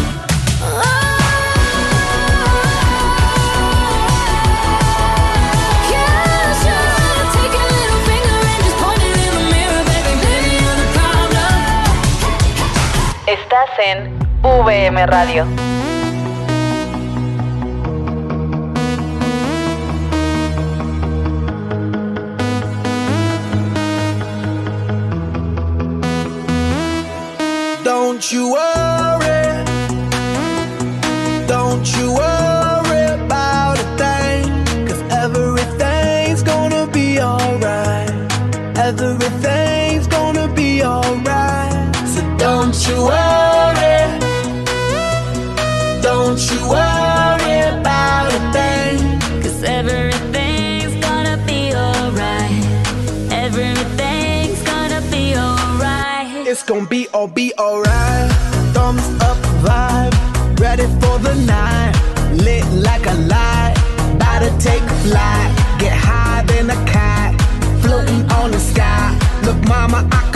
Oh, 0.64 1.20
you 5.92 6.08
should 6.62 7.28
take 7.36 7.54
your 7.60 7.68
little 7.76 8.02
finger 8.08 8.40
and 8.52 8.60
just 8.64 8.78
point 8.80 9.04
it 9.04 9.20
in 9.26 9.32
the 9.36 9.44
mirror, 9.52 9.84
baby, 9.92 10.14
maybe 10.24 10.52
you're 10.64 10.80
the 10.80 10.90
problem. 10.96 11.52
Estás 13.36 13.72
en 13.80 13.98
VM 14.64 14.98
Radio. 15.08 15.67
you 28.32 28.56
up. 28.56 28.67
gon' 56.78 56.86
be 56.86 57.08
all 57.14 57.28
be 57.28 57.52
alright. 57.58 58.32
Thumbs 58.74 59.08
up 59.22 59.38
vibe, 59.66 60.14
ready 60.60 60.86
for 61.02 61.18
the 61.20 61.34
night. 61.46 61.94
Lit 62.34 62.66
like 62.72 63.06
a 63.08 63.16
light, 63.34 63.74
about 64.14 64.40
to 64.40 64.52
take 64.60 64.84
a 64.84 64.98
flight. 65.06 65.50
Get 65.80 65.94
high 65.94 66.44
than 66.44 66.70
a 66.70 66.80
kite, 66.86 67.34
floating 67.82 68.24
on 68.40 68.52
the 68.52 68.60
sky. 68.60 69.18
Look, 69.44 69.60
mama, 69.68 70.08
I 70.12 70.27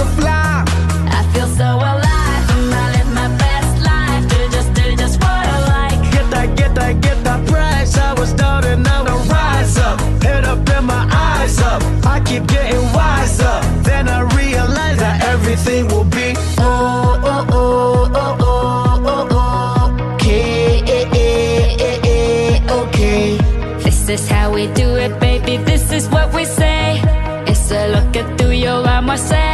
myself. 29.11 29.50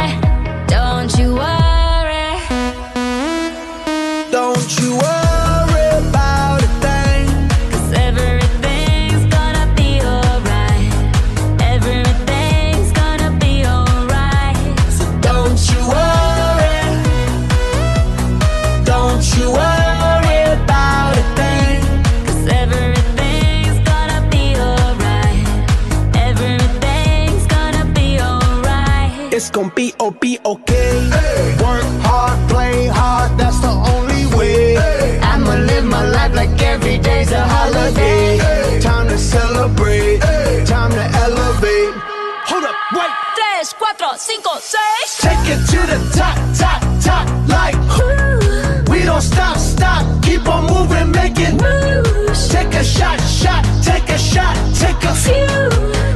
cinco, 44.28 44.58
seis. 44.60 45.08
Take 45.24 45.46
it 45.54 45.60
to 45.72 45.80
the 45.92 45.98
top, 46.18 46.36
top, 46.60 46.80
top, 47.00 47.26
like 47.48 47.76
Ooh. 47.96 48.92
we 48.92 48.98
don't 49.02 49.22
stop, 49.22 49.56
stop, 49.56 50.02
keep 50.22 50.46
on 50.46 50.62
moving, 50.72 51.10
making 51.12 51.56
moves. 51.56 52.40
Take 52.48 52.74
a 52.74 52.84
shot, 52.84 53.18
shot, 53.40 53.62
take 53.82 54.08
a 54.10 54.18
shot, 54.18 54.54
take 54.82 55.02
a 55.12 55.14
few. 55.24 55.48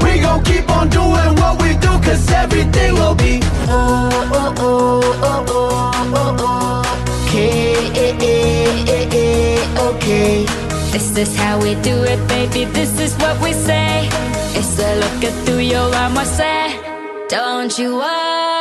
We 0.04 0.20
gon' 0.20 0.42
keep 0.44 0.68
on 0.68 0.90
doing 0.90 1.32
what 1.40 1.54
we 1.62 1.70
do, 1.86 1.92
cause 2.06 2.30
everything 2.42 2.92
will 3.00 3.14
be. 3.14 3.40
Oh, 3.68 4.10
oh, 4.40 4.54
oh, 4.58 5.00
oh, 5.30 5.46
oh, 5.58 5.92
oh, 6.20 6.36
oh. 6.48 7.24
Okay, 7.24 7.72
eh, 8.04 8.26
eh, 8.92 9.20
eh, 9.22 9.88
okay. 9.88 10.44
This 10.92 11.16
is 11.16 11.34
how 11.34 11.58
we 11.62 11.76
do 11.76 11.96
it, 12.12 12.20
baby. 12.28 12.66
This 12.78 12.92
is 13.00 13.14
what 13.22 13.40
we 13.40 13.54
say. 13.54 14.08
It's 14.58 14.78
a 14.78 14.90
look 15.02 15.24
at 15.28 15.34
through 15.46 15.64
your 15.74 15.88
arm, 15.94 16.18
I 16.18 16.24
say. 16.24 16.71
Don't 17.33 17.78
you 17.78 17.97
worry. 17.97 18.51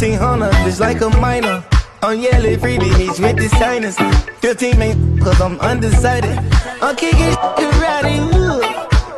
1500 0.00 0.66
is 0.66 0.80
like 0.80 1.02
a 1.02 1.10
minor. 1.20 1.62
On 2.02 2.18
yellow 2.18 2.56
free 2.56 2.78
beach 2.78 3.20
with 3.20 3.36
the 3.36 3.48
signers. 3.58 3.98
15 4.40 4.78
main, 4.78 5.18
cause 5.18 5.38
I'm 5.42 5.60
undecided. 5.60 6.38
I'm 6.80 6.96
kicking 6.96 7.36
karate, 7.60 8.16
ooh. 8.32 8.62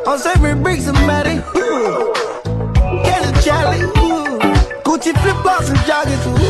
I'm 0.05 0.19
serving 0.19 0.61
bricks, 0.61 0.83
somebody, 0.83 1.39
ooh. 1.55 2.11
Get 3.01 3.23
a 3.23 3.31
Charlie, 3.41 3.83
ooh. 3.83 4.39
Gucci 4.83 5.17
flip 5.21 5.37
flops 5.37 5.69
and 5.69 5.79
joggers, 5.87 6.27
ooh. 6.27 6.42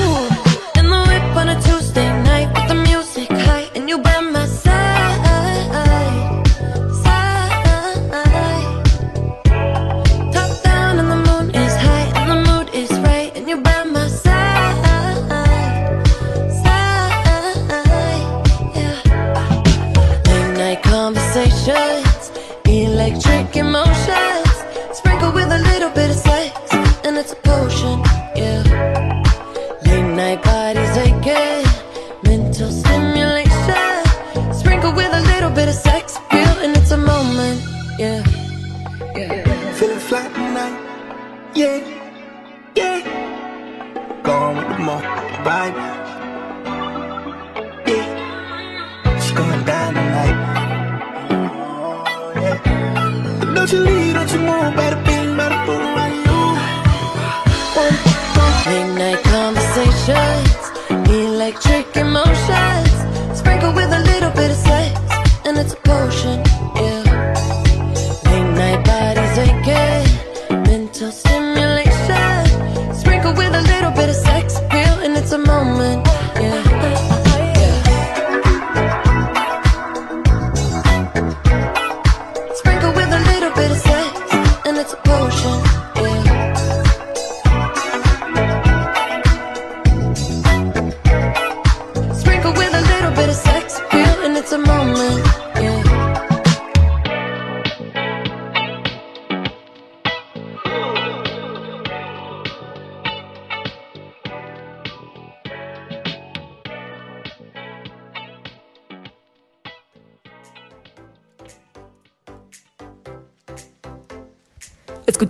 Midnight 58.66 59.22
conversations, 59.24 60.72
electric 61.10 61.98
emotions 61.98 62.93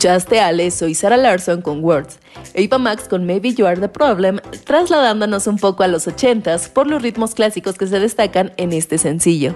Escuchaste 0.03 0.41
a 0.41 0.47
Alesso 0.47 0.89
y 0.89 0.95
Sarah 0.95 1.15
Larson 1.15 1.61
con 1.61 1.81
Words, 1.81 2.19
Eva 2.55 2.77
Max 2.77 3.07
con 3.07 3.25
Maybe 3.25 3.53
You 3.53 3.65
Are 3.65 3.79
the 3.79 3.87
Problem, 3.87 4.41
trasladándonos 4.65 5.47
un 5.47 5.57
poco 5.57 5.83
a 5.83 5.87
los 5.87 6.09
80s 6.09 6.67
por 6.67 6.87
los 6.87 7.01
ritmos 7.01 7.33
clásicos 7.33 7.77
que 7.77 7.87
se 7.87 8.01
destacan 8.01 8.51
en 8.57 8.73
este 8.73 8.97
sencillo. 8.97 9.55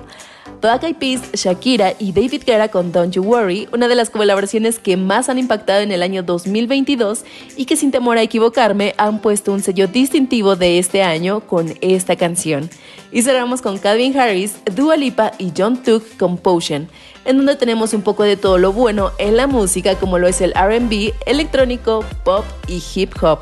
Black 0.62 0.84
Eyed 0.84 0.96
Peas, 0.96 1.22
Shakira 1.34 1.96
y 2.00 2.14
David 2.14 2.44
Guerra 2.46 2.70
con 2.70 2.94
Don't 2.94 3.14
You 3.14 3.24
Worry, 3.24 3.68
una 3.74 3.90
de 3.90 3.96
las 3.96 4.10
colaboraciones 4.10 4.80
que 4.80 4.96
más 4.96 5.28
han 5.28 5.38
impactado 5.38 5.82
en 5.82 5.92
el 5.92 6.02
año 6.02 6.24
2022 6.24 7.26
y 7.58 7.66
que 7.66 7.76
sin 7.76 7.92
temor 7.92 8.18
a 8.18 8.22
equivocarme 8.22 8.96
han 8.98 9.20
puesto 9.20 9.52
un 9.52 9.62
sello 9.62 9.88
distintivo 9.88 10.56
de 10.56 10.80
este 10.80 11.04
año 11.04 11.42
con 11.42 11.74
esta 11.82 12.16
canción. 12.16 12.70
Y 13.12 13.22
cerramos 13.22 13.62
con 13.62 13.80
Calvin 13.80 14.18
Harris, 14.18 14.56
Dua 14.74 14.96
Lipa 14.96 15.34
y 15.38 15.52
John 15.56 15.84
Took 15.84 16.18
con 16.18 16.38
Potion, 16.38 16.88
en 17.28 17.38
donde 17.38 17.58
tenemos 17.58 17.94
un 17.94 18.02
poco 18.02 18.24
de 18.24 18.38
todo 18.38 18.58
lo 18.58 18.72
bueno 18.72 19.12
en 19.20 19.38
la 19.38 19.46
música 19.48 19.96
como 19.96 20.18
lo 20.18 20.28
es 20.28 20.42
el 20.42 20.54
RB, 20.54 21.14
electrónico, 21.26 22.04
pop 22.24 22.46
y 22.68 22.82
hip 22.96 23.14
hop. 23.22 23.40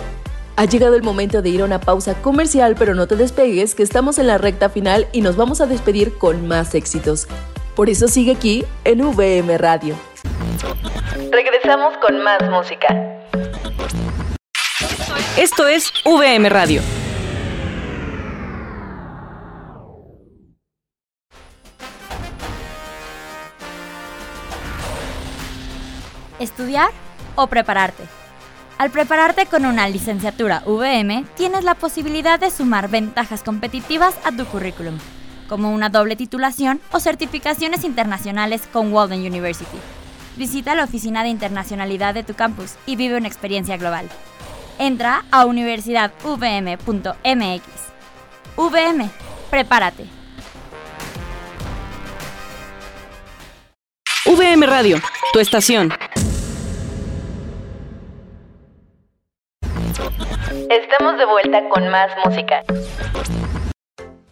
Ha 0.57 0.65
llegado 0.65 0.95
el 0.95 1.03
momento 1.03 1.41
de 1.41 1.49
ir 1.49 1.61
a 1.61 1.65
una 1.65 1.79
pausa 1.79 2.15
comercial, 2.15 2.75
pero 2.77 2.95
no 2.95 3.07
te 3.07 3.15
despegues, 3.15 3.75
que 3.75 3.83
estamos 3.83 4.17
en 4.17 4.27
la 4.27 4.37
recta 4.37 4.69
final 4.69 5.07
y 5.11 5.21
nos 5.21 5.35
vamos 5.35 5.61
a 5.61 5.67
despedir 5.67 6.17
con 6.17 6.47
más 6.47 6.73
éxitos. 6.73 7.27
Por 7.75 7.89
eso 7.89 8.07
sigue 8.07 8.31
aquí 8.31 8.65
en 8.85 9.01
VM 9.01 9.57
Radio. 9.57 9.95
Regresamos 11.31 11.95
con 11.97 12.23
más 12.23 12.49
música. 12.49 12.87
Esto 15.37 15.67
es 15.67 15.91
VM 16.05 16.49
Radio. 16.49 16.81
¿Estudiar 26.39 26.89
o 27.35 27.47
prepararte? 27.47 28.03
Al 28.77 28.91
prepararte 28.91 29.45
con 29.45 29.65
una 29.65 29.87
licenciatura 29.87 30.61
VM, 30.65 31.23
tienes 31.35 31.63
la 31.63 31.75
posibilidad 31.75 32.37
de 32.37 32.51
sumar 32.51 32.89
ventajas 32.89 33.41
competitivas 33.41 34.15
a 34.25 34.33
tu 34.33 34.45
currículum, 34.45 34.97
como 35.47 35.71
una 35.71 35.87
doble 35.87 36.17
titulación 36.17 36.81
o 36.91 36.99
certificaciones 36.99 37.85
internacionales 37.85 38.63
con 38.71 38.91
Walden 38.91 39.21
University. 39.21 39.77
Visita 40.35 40.75
la 40.75 40.83
oficina 40.83 41.23
de 41.23 41.29
internacionalidad 41.29 42.13
de 42.13 42.23
tu 42.23 42.33
campus 42.33 42.73
y 42.85 42.97
vive 42.97 43.15
una 43.15 43.29
experiencia 43.29 43.77
global. 43.77 44.09
Entra 44.77 45.23
a 45.31 45.45
universidadvm.mx. 45.45 47.63
VM, 48.57 49.09
prepárate. 49.49 50.05
VM 54.25 54.65
Radio, 54.65 54.99
tu 55.31 55.39
estación. 55.39 55.93
De 61.17 61.25
vuelta 61.25 61.69
con 61.69 61.87
más 61.87 62.11
música. 62.25 62.61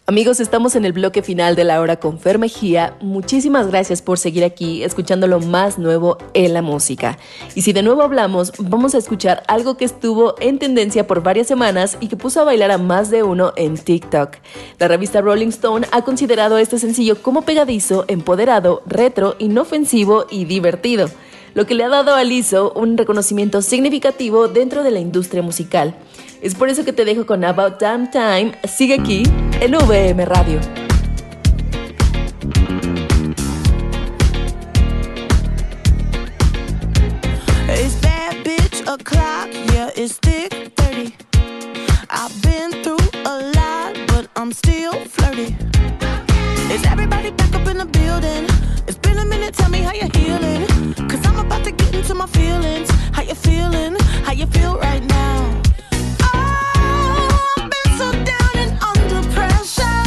Amigos, 0.06 0.38
estamos 0.38 0.76
en 0.76 0.84
el 0.84 0.92
bloque 0.92 1.22
final 1.22 1.56
de 1.56 1.64
la 1.64 1.80
hora 1.80 1.96
con 1.96 2.18
Fer 2.18 2.38
Mejía. 2.38 2.94
Muchísimas 3.00 3.68
gracias 3.68 4.02
por 4.02 4.18
seguir 4.18 4.44
aquí 4.44 4.84
escuchando 4.84 5.26
lo 5.26 5.40
más 5.40 5.78
nuevo 5.78 6.18
en 6.34 6.52
la 6.52 6.60
música. 6.60 7.16
Y 7.54 7.62
si 7.62 7.72
de 7.72 7.82
nuevo 7.82 8.02
hablamos, 8.02 8.52
vamos 8.58 8.94
a 8.94 8.98
escuchar 8.98 9.44
algo 9.48 9.78
que 9.78 9.86
estuvo 9.86 10.34
en 10.40 10.58
tendencia 10.58 11.06
por 11.06 11.22
varias 11.22 11.46
semanas 11.46 11.96
y 12.00 12.08
que 12.08 12.18
puso 12.18 12.42
a 12.42 12.44
bailar 12.44 12.70
a 12.70 12.76
más 12.76 13.10
de 13.10 13.22
uno 13.22 13.54
en 13.56 13.78
TikTok. 13.78 14.36
La 14.78 14.86
revista 14.86 15.22
Rolling 15.22 15.48
Stone 15.48 15.86
ha 15.90 16.02
considerado 16.02 16.58
este 16.58 16.78
sencillo 16.78 17.22
como 17.22 17.42
pegadizo, 17.42 18.04
empoderado, 18.08 18.82
retro, 18.84 19.36
inofensivo 19.38 20.26
y 20.30 20.44
divertido 20.44 21.08
lo 21.54 21.66
que 21.66 21.74
le 21.74 21.84
ha 21.84 21.88
dado 21.88 22.14
a 22.14 22.24
Lizzo 22.24 22.72
un 22.74 22.98
reconocimiento 22.98 23.62
significativo 23.62 24.48
dentro 24.48 24.82
de 24.82 24.90
la 24.90 25.00
industria 25.00 25.42
musical. 25.42 25.94
Es 26.42 26.54
por 26.54 26.68
eso 26.68 26.84
que 26.84 26.92
te 26.92 27.04
dejo 27.04 27.24
con 27.26 27.44
About 27.44 27.80
Damn 27.80 28.10
Time. 28.10 28.52
Sigue 28.64 28.94
aquí 28.94 29.22
en 29.60 29.72
VM 29.72 30.24
Radio. 30.26 30.60
Bitch 38.44 38.82
o'clock, 38.86 39.48
yeah, 39.72 39.90
it's 39.96 40.18
thick 40.18 40.52
30. 40.76 41.14
I've 42.10 42.42
been 42.42 42.70
through 42.82 42.98
a 43.24 43.40
lot, 43.56 43.96
but 44.08 44.28
I'm 44.36 44.52
still 44.52 44.92
flirty. 44.92 45.56
Is 46.70 46.84
everybody 46.84 47.30
back 47.30 47.54
up 47.54 47.66
in 47.66 47.78
the 47.78 47.86
building? 47.86 48.53
Minute, 49.44 49.58
tell 49.58 49.68
me 49.68 49.80
how 49.80 49.92
you're 49.92 50.08
healing. 50.14 50.94
Cause 51.06 51.26
I'm 51.26 51.38
about 51.38 51.64
to 51.64 51.70
get 51.70 51.94
into 51.94 52.14
my 52.14 52.24
feelings. 52.24 52.90
How 53.12 53.20
you 53.20 53.34
feeling? 53.34 53.94
How 54.24 54.32
you 54.32 54.46
feel 54.46 54.78
right 54.78 55.04
now? 55.04 55.62
Oh, 56.22 57.54
I've 57.58 57.70
been 57.70 57.98
so 57.98 58.10
down 58.24 58.54
and 58.54 58.72
under 58.82 59.28
pressure. 59.34 60.03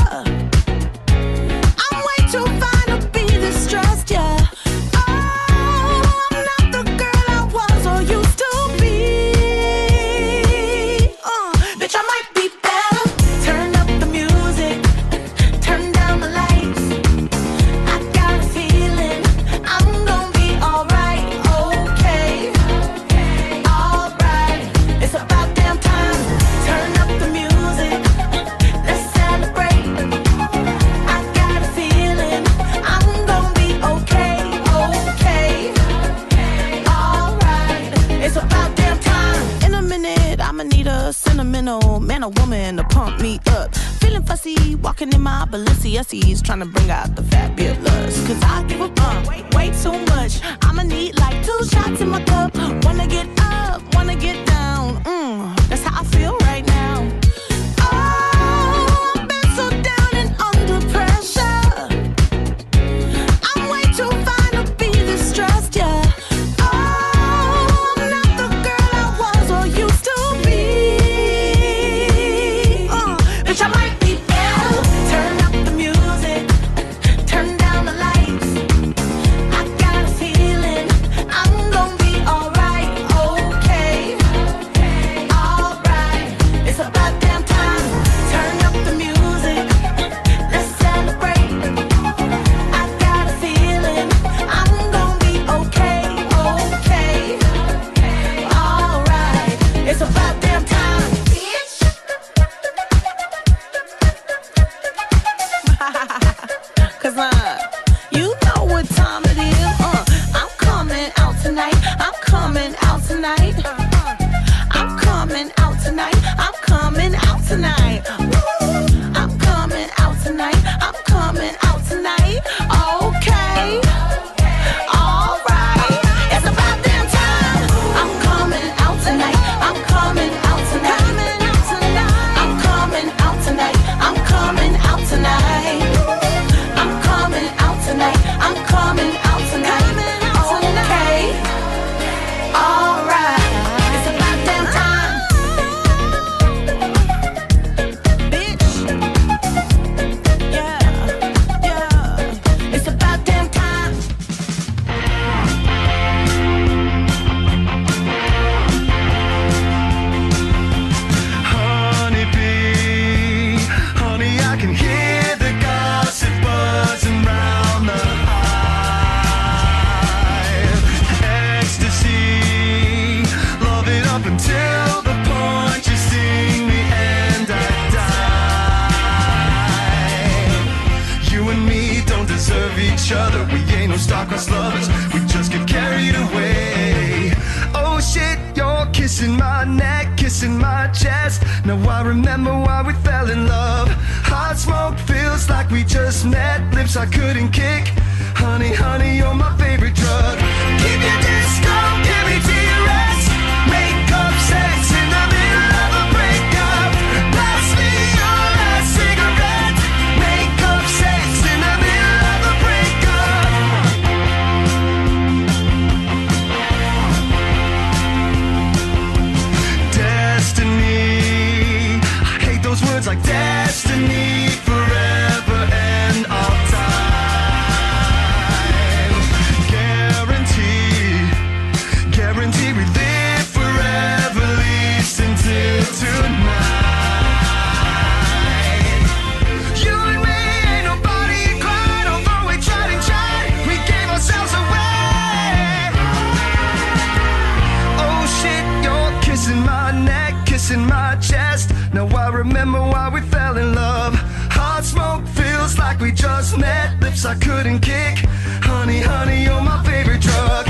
Remember 252.38 252.79
why 252.79 253.09
we 253.09 253.21
fell 253.21 253.57
in 253.57 253.73
love. 253.73 254.13
Hot 254.51 254.83
smoke 254.83 255.25
feels 255.27 255.77
like 255.79 255.99
we 255.99 256.11
just 256.11 256.57
met. 256.57 257.01
Lips 257.01 257.25
I 257.25 257.35
couldn't 257.35 257.79
kick. 257.79 258.19
Honey, 258.61 259.01
honey, 259.01 259.43
you're 259.43 259.61
my 259.61 259.83
favorite 259.83 260.21
drug. 260.21 260.66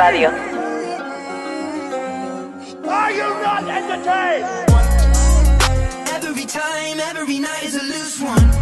Radio. 0.00 0.30
Are 2.88 3.12
you 3.12 3.28
not 3.44 3.64
entertained? 3.68 4.46
Every 6.08 6.46
time, 6.46 7.00
every 7.00 7.38
night 7.38 7.64
is 7.64 7.74
a 7.74 7.82
loose 7.82 8.18
one. 8.18 8.59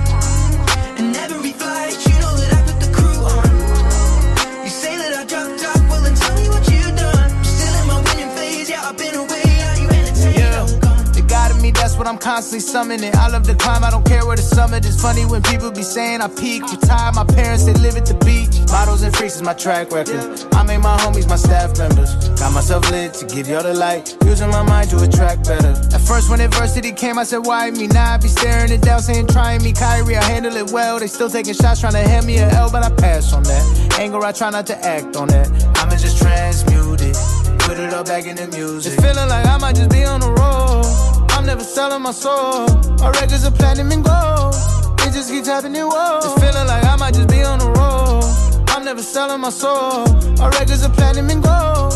Constantly 12.21 12.61
summoning. 12.61 13.15
I 13.15 13.29
love 13.29 13.47
the 13.47 13.55
climb, 13.55 13.85
I 13.85 13.91
don't 13.91 14.05
care 14.05 14.27
where 14.27 14.37
the 14.37 14.43
summit 14.43 14.85
is. 14.85 15.01
Funny 15.01 15.25
when 15.25 15.43
people 15.43 15.71
be 15.71 15.83
saying 15.83 16.21
I 16.21 16.29
peaked, 16.29 16.71
retired. 16.71 17.15
My 17.15 17.25
parents, 17.25 17.65
they 17.65 17.75
live 17.75 17.97
at 17.97 18.07
the 18.07 18.15
beach. 18.25 18.59
Models 18.71 19.03
and 19.03 19.15
freaks 19.17 19.37
is 19.37 19.43
my 19.43 19.55
track 19.55 19.93
record. 19.93 20.21
I 20.53 20.63
made 20.65 20.79
my 20.79 20.97
homies 20.99 21.29
my 21.29 21.37
staff 21.37 21.79
members. 21.79 22.15
Got 22.41 22.53
myself 22.53 22.91
lit 22.91 23.15
to 23.15 23.27
give 23.27 23.49
y'all 23.49 23.63
the 23.63 23.75
light. 23.75 24.17
Using 24.25 24.51
my 24.51 24.63
mind 24.63 24.91
to 24.91 25.03
attract 25.03 25.45
better. 25.45 25.71
At 25.95 26.01
first, 26.01 26.31
when 26.31 26.41
adversity 26.41 26.93
came, 26.93 27.19
I 27.19 27.25
said, 27.25 27.47
Why 27.47 27.71
me? 27.71 27.87
Now 27.87 28.15
I 28.15 28.17
be 28.19 28.29
staring 28.29 28.73
it 28.73 28.83
down, 28.83 29.01
saying, 29.01 29.29
Trying 29.29 29.63
me, 29.63 29.73
Kyrie, 29.73 30.17
I 30.17 30.25
handle 30.25 30.57
it 30.57 30.73
well. 30.73 30.99
They 30.99 31.07
still 31.07 31.31
taking 31.31 31.55
shots, 31.55 31.81
trying 31.81 31.95
to 31.95 32.03
hand 32.03 32.27
me 32.27 32.39
a 32.39 32.49
L, 32.51 32.71
but 32.71 32.83
I 32.83 32.91
pass 32.91 33.33
on 33.33 33.45
that. 33.45 33.99
Anger, 33.99 34.25
I 34.25 34.33
try 34.33 34.51
not 34.51 34.67
to 34.67 34.77
act 34.85 35.17
on 35.17 35.29
that. 35.29 35.49
I'ma 35.79 35.97
just 35.97 36.19
transmute 36.19 37.01
it. 37.01 37.17
Put 37.61 37.79
it 37.79 37.93
all 37.95 38.05
back 38.05 38.27
in 38.27 38.37
the 38.37 38.49
music. 38.49 38.93
It's 38.93 39.03
feeling 39.03 39.29
like 39.29 39.47
I 39.47 39.59
might 39.59 39.77
just 39.77 39.91
be 39.91 40.05
on 40.05 40.21
the 40.21 40.31
road. 40.31 41.18
Never 41.49 41.65
selling 41.65 42.03
my 42.03 42.11
soul. 42.11 42.69
Our 43.03 43.11
records 43.13 43.47
are 43.47 43.51
platinum 43.51 43.91
and 43.91 44.05
gold. 44.05 44.55
It 45.01 45.15
just 45.15 45.31
keeps 45.31 45.49
happening, 45.49 45.81
whoa. 45.81 46.19
It's 46.19 46.35
feeling 46.43 46.67
like 46.67 46.85
I 46.85 46.95
might 46.97 47.15
just 47.15 47.31
be 47.31 47.43
on 47.43 47.59
the 47.59 47.71
road. 47.71 48.69
I'm 48.69 48.85
never 48.85 49.01
selling 49.01 49.41
my 49.41 49.49
soul. 49.49 50.05
Our 50.43 50.51
records 50.51 50.85
are 50.85 50.91
platinum 50.91 51.31
and 51.31 51.43
gold. 51.43 51.95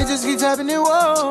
It 0.00 0.06
just 0.08 0.24
keeps 0.24 0.40
happening, 0.40 0.78
whoa. 0.78 1.28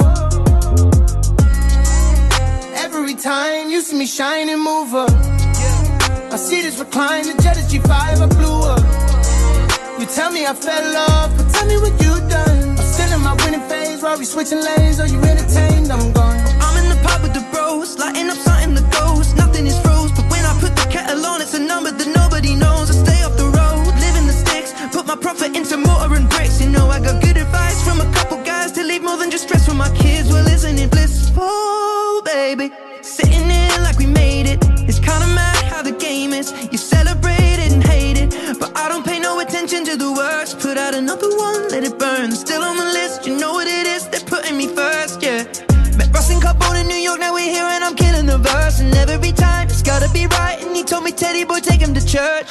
Every 2.86 3.16
time 3.16 3.72
you 3.72 3.82
see 3.82 3.98
me 3.98 4.06
shine 4.06 4.50
and 4.50 4.62
move 4.62 4.94
up. 4.94 5.10
I 6.32 6.38
see 6.38 6.62
this 6.62 6.78
recline, 6.78 7.26
the 7.26 7.42
jet 7.42 7.58
is 7.58 7.74
G5, 7.74 7.90
I 7.90 8.28
blew 8.38 8.60
up. 8.70 10.00
You 10.00 10.06
tell 10.06 10.32
me 10.32 10.46
I 10.46 10.54
fell 10.54 10.96
off, 11.10 11.36
but 11.36 11.50
tell 11.50 11.66
me 11.66 11.78
what 11.78 11.94
you 12.04 12.14
done. 12.30 12.78
I'm 12.78 12.86
still 12.94 13.12
in 13.18 13.22
my 13.22 13.34
winning 13.44 13.68
phase, 13.68 14.04
while 14.04 14.20
we 14.20 14.26
switching 14.26 14.62
lanes. 14.62 15.00
Are 15.00 15.08
you 15.08 15.20
entertained? 15.22 15.92
I'm 15.92 16.14
gone. 16.14 16.33
Lighting 17.82 18.30
up 18.30 18.38
something 18.38 18.76
that 18.76 18.92
goes. 18.92 19.34
Nothing 19.34 19.66
is 19.66 19.80
froze, 19.80 20.12
but 20.12 20.30
when 20.30 20.46
I 20.46 20.54
put 20.60 20.76
the 20.76 20.86
kettle 20.92 21.26
on, 21.26 21.42
it's 21.42 21.54
a 21.56 21.60
number 21.60 21.92
that 21.92 22.08
nobody 22.16 22.56
knows. 22.56 22.90
I 22.92 22.94
stay 23.04 23.24
off 23.24 23.36
the 23.36 23.46
road, 23.46 23.88
live 24.00 24.16
in 24.16 24.28
the 24.28 24.34
sticks, 24.34 24.74
put 24.94 25.08
my 25.08 25.16
profit 25.16 25.56
into 25.56 25.78
mortar 25.78 26.16
and 26.16 26.30
bricks. 26.30 26.62
You 26.62 26.70
know 26.70 26.88
I 26.90 27.00
got 27.00 27.22
good 27.22 27.38
advice 27.38 27.84
from 27.84 28.00
a 28.00 28.14
couple 28.14 28.38
guys 28.44 28.72
to 28.74 28.84
leave 28.84 29.02
more 29.02 29.18
than 29.18 29.32
just 29.32 29.46
stress 29.46 29.66
for 29.66 29.74
my 29.74 29.90
kids. 29.98 30.30
Well, 30.30 30.48
isn't 30.48 30.78
it 30.78 30.92
blissful, 30.92 32.22
baby? 32.24 32.72
Sitting 33.02 33.50
here 33.50 33.80
like 33.80 33.98
we 33.98 34.06
made 34.06 34.46
it. 34.54 34.60
It's 34.90 35.00
kinda 35.00 35.28
mad 35.34 35.64
how 35.74 35.82
the 35.82 35.94
game 35.94 36.32
is. 36.34 36.54
You 36.72 36.78
celebrate 36.78 37.58
it 37.66 37.72
and 37.74 37.84
hate 37.84 38.18
it, 38.18 38.30
but 38.60 38.72
I 38.78 38.88
don't 38.88 39.06
pay 39.06 39.20
no 39.20 39.40
attention 39.40 39.84
to 39.86 39.98
the 39.98 40.12
words. 40.12 40.54
Put 40.54 40.78
out 40.78 40.94
another 40.94 41.30
one, 41.48 41.70
let 41.70 41.84
it 41.84 41.98
burn. 41.98 42.32
Still 42.32 42.62
on 42.62 42.78
the 42.78 42.90
list, 43.00 43.26
you 43.28 43.36
know 43.36 43.54
what 43.58 43.68
it 43.68 43.88
is. 43.88 44.08
They're 44.12 44.30
putting 44.36 44.58
me 44.58 44.68
first, 44.68 44.93
In 46.80 46.88
New 46.88 46.96
York, 46.96 47.20
now 47.20 47.34
we're 47.34 47.52
here 47.52 47.64
and 47.64 47.84
I'm 47.84 47.96
killing 47.96 48.26
the 48.26 48.38
verse. 48.38 48.80
And 48.80 48.94
every 48.96 49.32
time 49.32 49.68
it's 49.68 49.82
gotta 49.82 50.10
be 50.12 50.28
right. 50.28 50.62
And 50.62 50.76
he 50.76 50.84
told 50.84 51.04
me, 51.04 51.12
Teddy 51.12 51.44
boy, 51.46 51.60
take 51.60 51.82
him 51.82 51.94
to 51.94 52.06
church. 52.06 52.48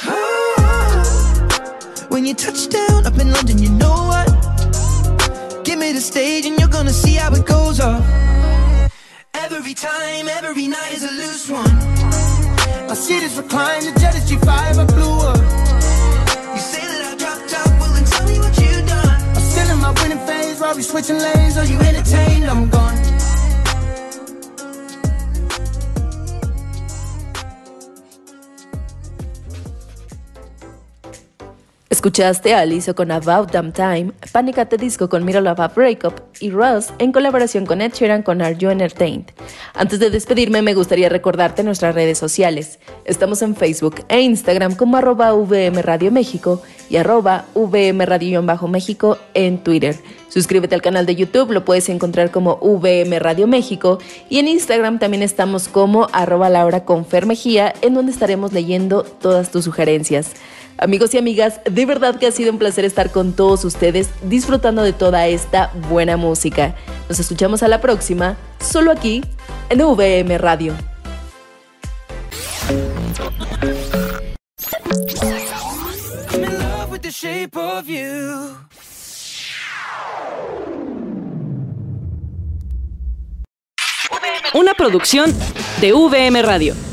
When 2.09 2.25
you 2.25 2.33
touch 2.33 2.69
down 2.69 3.05
up 3.05 3.17
in 3.19 3.31
London, 3.31 3.57
you 3.59 3.69
know 3.69 3.97
what? 4.11 4.27
Give 5.65 5.79
me 5.79 5.91
the 5.93 6.01
stage 6.01 6.45
and 6.45 6.59
you're 6.59 6.69
gonna 6.69 6.93
see 6.93 7.15
how 7.15 7.33
it 7.33 7.45
goes 7.45 7.79
off. 7.79 8.03
Every 9.33 9.73
time, 9.73 10.27
every 10.27 10.67
night 10.67 10.93
is 10.93 11.03
a 11.03 11.11
loose 11.11 11.49
one. 11.49 11.77
I 12.89 12.95
see 12.95 13.19
this 13.19 13.35
recline, 13.37 13.83
the 13.85 13.99
jet 13.99 14.15
is 14.15 14.29
G5, 14.29 14.47
I 14.47 14.85
blew 14.85 15.17
up. 15.31 15.37
You 16.55 16.61
say 16.61 16.81
that 16.81 17.01
I 17.11 17.15
dropped 17.17 17.53
out, 17.59 17.79
well 17.79 17.91
then 17.93 18.05
tell 18.05 18.27
me 18.27 18.39
what 18.39 18.55
you 18.57 18.85
done. 18.85 19.21
I'm 19.35 19.41
still 19.41 19.69
in 19.73 19.79
my 19.79 19.91
winning 20.01 20.23
phase, 20.27 20.59
while 20.59 20.75
we 20.75 20.83
switching 20.83 21.17
lanes. 21.17 21.57
Are 21.57 21.65
you 21.65 21.79
entertained? 21.79 22.45
I'm 22.45 22.69
gone. 22.69 23.12
Escuchaste 32.03 32.53
a 32.53 32.59
Aliso 32.59 32.95
con 32.95 33.11
About 33.11 33.53
Damn 33.53 33.71
Time, 33.71 34.11
Panic 34.33 34.57
at 34.57 34.67
the 34.67 34.75
Disco 34.75 35.07
con 35.07 35.23
Middle 35.23 35.49
of 35.49 35.57
a 35.61 35.69
Breakup 35.69 36.15
y 36.41 36.49
Russ 36.49 36.91
en 36.99 37.13
colaboración 37.13 37.65
con 37.65 37.79
Ed 37.79 37.93
Sheeran 37.93 38.23
con 38.23 38.41
Are 38.41 38.57
You 38.57 38.71
Entertained. 38.71 39.27
Antes 39.73 40.01
de 40.01 40.09
despedirme 40.09 40.61
me 40.61 40.73
gustaría 40.73 41.07
recordarte 41.07 41.63
nuestras 41.63 41.95
redes 41.95 42.17
sociales. 42.17 42.77
Estamos 43.05 43.41
en 43.41 43.55
Facebook 43.55 44.03
e 44.09 44.19
Instagram 44.19 44.75
como 44.75 44.97
arroba 44.97 45.33
VM 45.33 45.81
Radio 45.81 46.11
México 46.11 46.61
y 46.89 46.97
arroba 46.97 47.45
VM 47.55 48.05
Radio-México 48.05 49.17
en 49.33 49.63
Twitter. 49.63 49.95
Suscríbete 50.27 50.75
al 50.75 50.81
canal 50.81 51.05
de 51.05 51.15
YouTube, 51.15 51.51
lo 51.51 51.63
puedes 51.63 51.87
encontrar 51.87 52.31
como 52.31 52.57
VM 52.61 53.17
Radio 53.19 53.47
México 53.47 53.99
y 54.29 54.39
en 54.39 54.49
Instagram 54.49 54.99
también 54.99 55.23
estamos 55.23 55.69
como 55.69 56.09
arroba 56.11 56.49
Laura 56.49 56.83
Mejía, 57.25 57.73
en 57.81 57.93
donde 57.93 58.11
estaremos 58.11 58.51
leyendo 58.51 59.03
todas 59.03 59.51
tus 59.51 59.63
sugerencias. 59.63 60.31
Amigos 60.77 61.13
y 61.13 61.17
amigas, 61.17 61.61
de 61.69 61.85
verdad 61.85 62.17
que 62.17 62.27
ha 62.27 62.31
sido 62.31 62.51
un 62.51 62.57
placer 62.57 62.85
estar 62.85 63.11
con 63.11 63.33
todos 63.33 63.63
ustedes 63.63 64.09
disfrutando 64.23 64.81
de 64.83 64.93
toda 64.93 65.27
esta 65.27 65.71
buena 65.89 66.17
música. 66.17 66.75
Nos 67.07 67.19
escuchamos 67.19 67.63
a 67.63 67.67
la 67.67 67.79
próxima, 67.79 68.37
solo 68.59 68.91
aquí 68.91 69.23
en 69.69 69.81
VM 69.81 70.37
Radio. 70.37 70.73
Una 84.53 84.73
producción 84.73 85.33
de 85.81 85.93
VM 85.93 86.41
Radio. 86.41 86.92